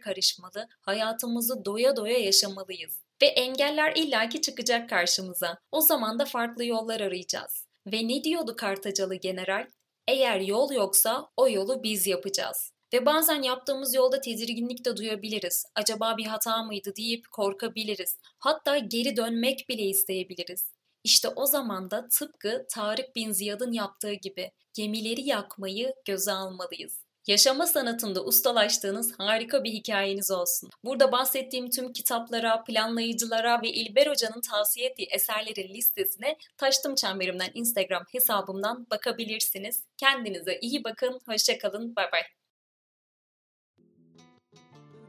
karışmalı, 0.00 0.68
hayatımızı 0.80 1.64
doya 1.64 1.96
doya 1.96 2.18
yaşamalıyız. 2.18 3.00
Ve 3.22 3.26
engeller 3.26 3.92
illaki 3.96 4.40
çıkacak 4.40 4.90
karşımıza. 4.90 5.58
O 5.72 5.80
zaman 5.80 6.18
da 6.18 6.24
farklı 6.24 6.64
yollar 6.64 7.00
arayacağız. 7.00 7.66
Ve 7.86 8.08
ne 8.08 8.24
diyordu 8.24 8.56
Kartacalı 8.56 9.14
General? 9.14 9.66
Eğer 10.08 10.40
yol 10.40 10.72
yoksa 10.72 11.28
o 11.36 11.48
yolu 11.48 11.82
biz 11.82 12.06
yapacağız. 12.06 12.72
Ve 12.92 13.06
bazen 13.06 13.42
yaptığımız 13.42 13.94
yolda 13.94 14.20
tedirginlik 14.20 14.84
de 14.84 14.96
duyabiliriz. 14.96 15.64
Acaba 15.74 16.16
bir 16.16 16.26
hata 16.26 16.62
mıydı 16.62 16.96
deyip 16.96 17.30
korkabiliriz. 17.30 18.16
Hatta 18.38 18.78
geri 18.78 19.16
dönmek 19.16 19.68
bile 19.68 19.82
isteyebiliriz. 19.82 20.75
İşte 21.06 21.28
o 21.28 21.46
zaman 21.46 21.90
da 21.90 22.08
tıpkı 22.08 22.66
Tarık 22.70 23.16
bin 23.16 23.32
Ziyad'ın 23.32 23.72
yaptığı 23.72 24.12
gibi 24.12 24.52
gemileri 24.74 25.28
yakmayı 25.28 25.94
göze 26.04 26.32
almalıyız. 26.32 27.00
Yaşama 27.26 27.66
sanatında 27.66 28.24
ustalaştığınız 28.24 29.18
harika 29.18 29.64
bir 29.64 29.72
hikayeniz 29.72 30.30
olsun. 30.30 30.70
Burada 30.84 31.12
bahsettiğim 31.12 31.70
tüm 31.70 31.92
kitaplara, 31.92 32.64
planlayıcılara 32.64 33.62
ve 33.62 33.68
İlber 33.68 34.06
Hoca'nın 34.06 34.40
tavsiye 34.40 34.88
ettiği 34.88 35.08
eserlerin 35.10 35.74
listesine 35.74 36.36
Taştım 36.56 36.94
Çemberim'den 36.94 37.50
Instagram 37.54 38.04
hesabımdan 38.12 38.86
bakabilirsiniz. 38.90 39.84
Kendinize 39.96 40.58
iyi 40.60 40.84
bakın, 40.84 41.20
hoşçakalın, 41.26 41.96
bay 41.96 42.12
bay. 42.12 42.22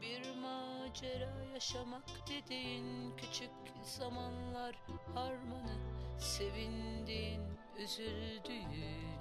Bir 0.02 0.34
macera 0.42 1.37
yaşamak 1.58 2.02
dediğin 2.28 3.16
küçük 3.16 3.50
zamanlar 3.82 4.76
harmanı 5.14 5.76
Sevindiğin, 6.18 7.42
üzüldüğün. 7.78 9.18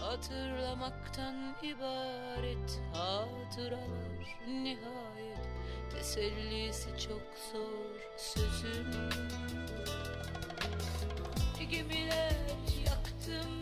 Hatırlamaktan 0.00 1.56
ibaret 1.62 2.80
hatıralar 2.92 4.38
nihayet 4.48 5.48
Tesellisi 5.92 6.88
çok 6.88 7.22
zor 7.52 8.16
sözün 8.16 8.86
Gemiler 11.70 12.36
yaktım, 12.86 13.58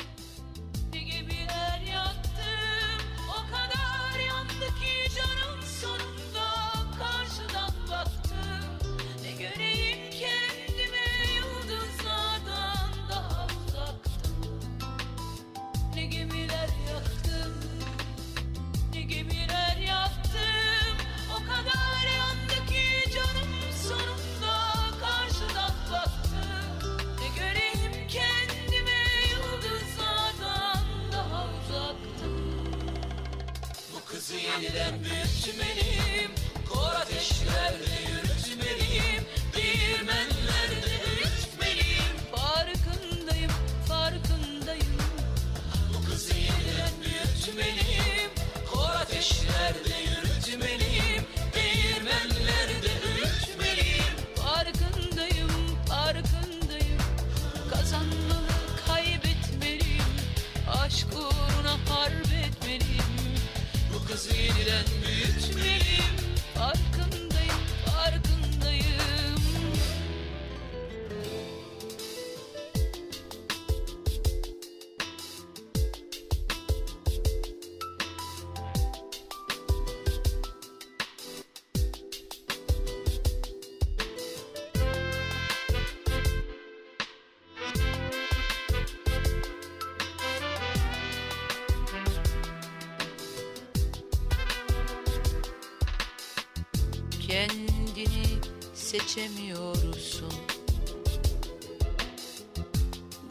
Kendini 97.28 98.26
seçemiyorsun. 98.74 100.32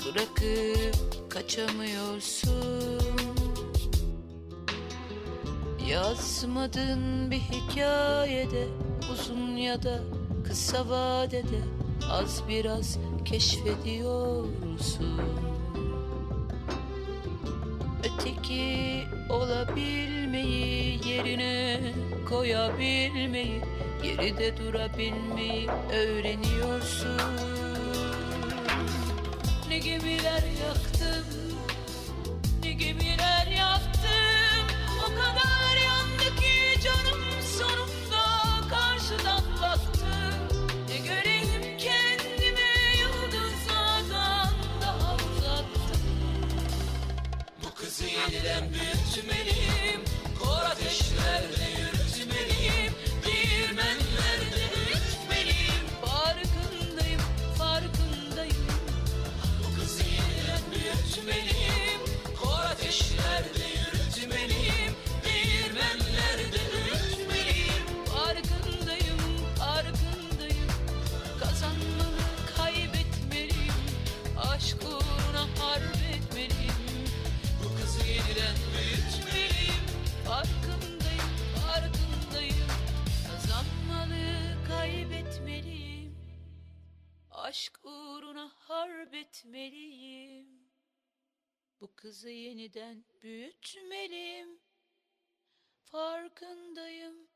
Bırakıp 0.05 1.31
kaçamıyorsun. 1.31 3.01
Yazmadığın 5.89 7.31
bir 7.31 7.39
hikayede 7.39 8.67
Uzun 9.11 9.55
ya 9.57 9.83
da 9.83 9.99
kısa 10.47 10.89
vadede 10.89 11.61
Az 12.11 12.43
biraz 12.49 12.97
keşfediyorsun. 13.25 15.21
Öteki 17.99 19.03
olabilmeyi 19.29 21.07
yerine 21.07 21.93
koyabilmeyi 22.29 23.61
geride 24.03 24.57
durabilmeyi 24.57 25.67
öğreniyorsun. 25.91 27.21
Ne 29.69 29.79
gemiler 29.79 30.43
yaktım 30.67 31.46
uğruna 88.47 89.11
Bu 91.81 91.95
kızı 91.95 92.29
yeniden 92.29 93.05
büyütmeliyim. 93.21 94.59
Farkındayım, 95.83 97.27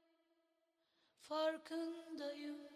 farkındayım 1.20 2.71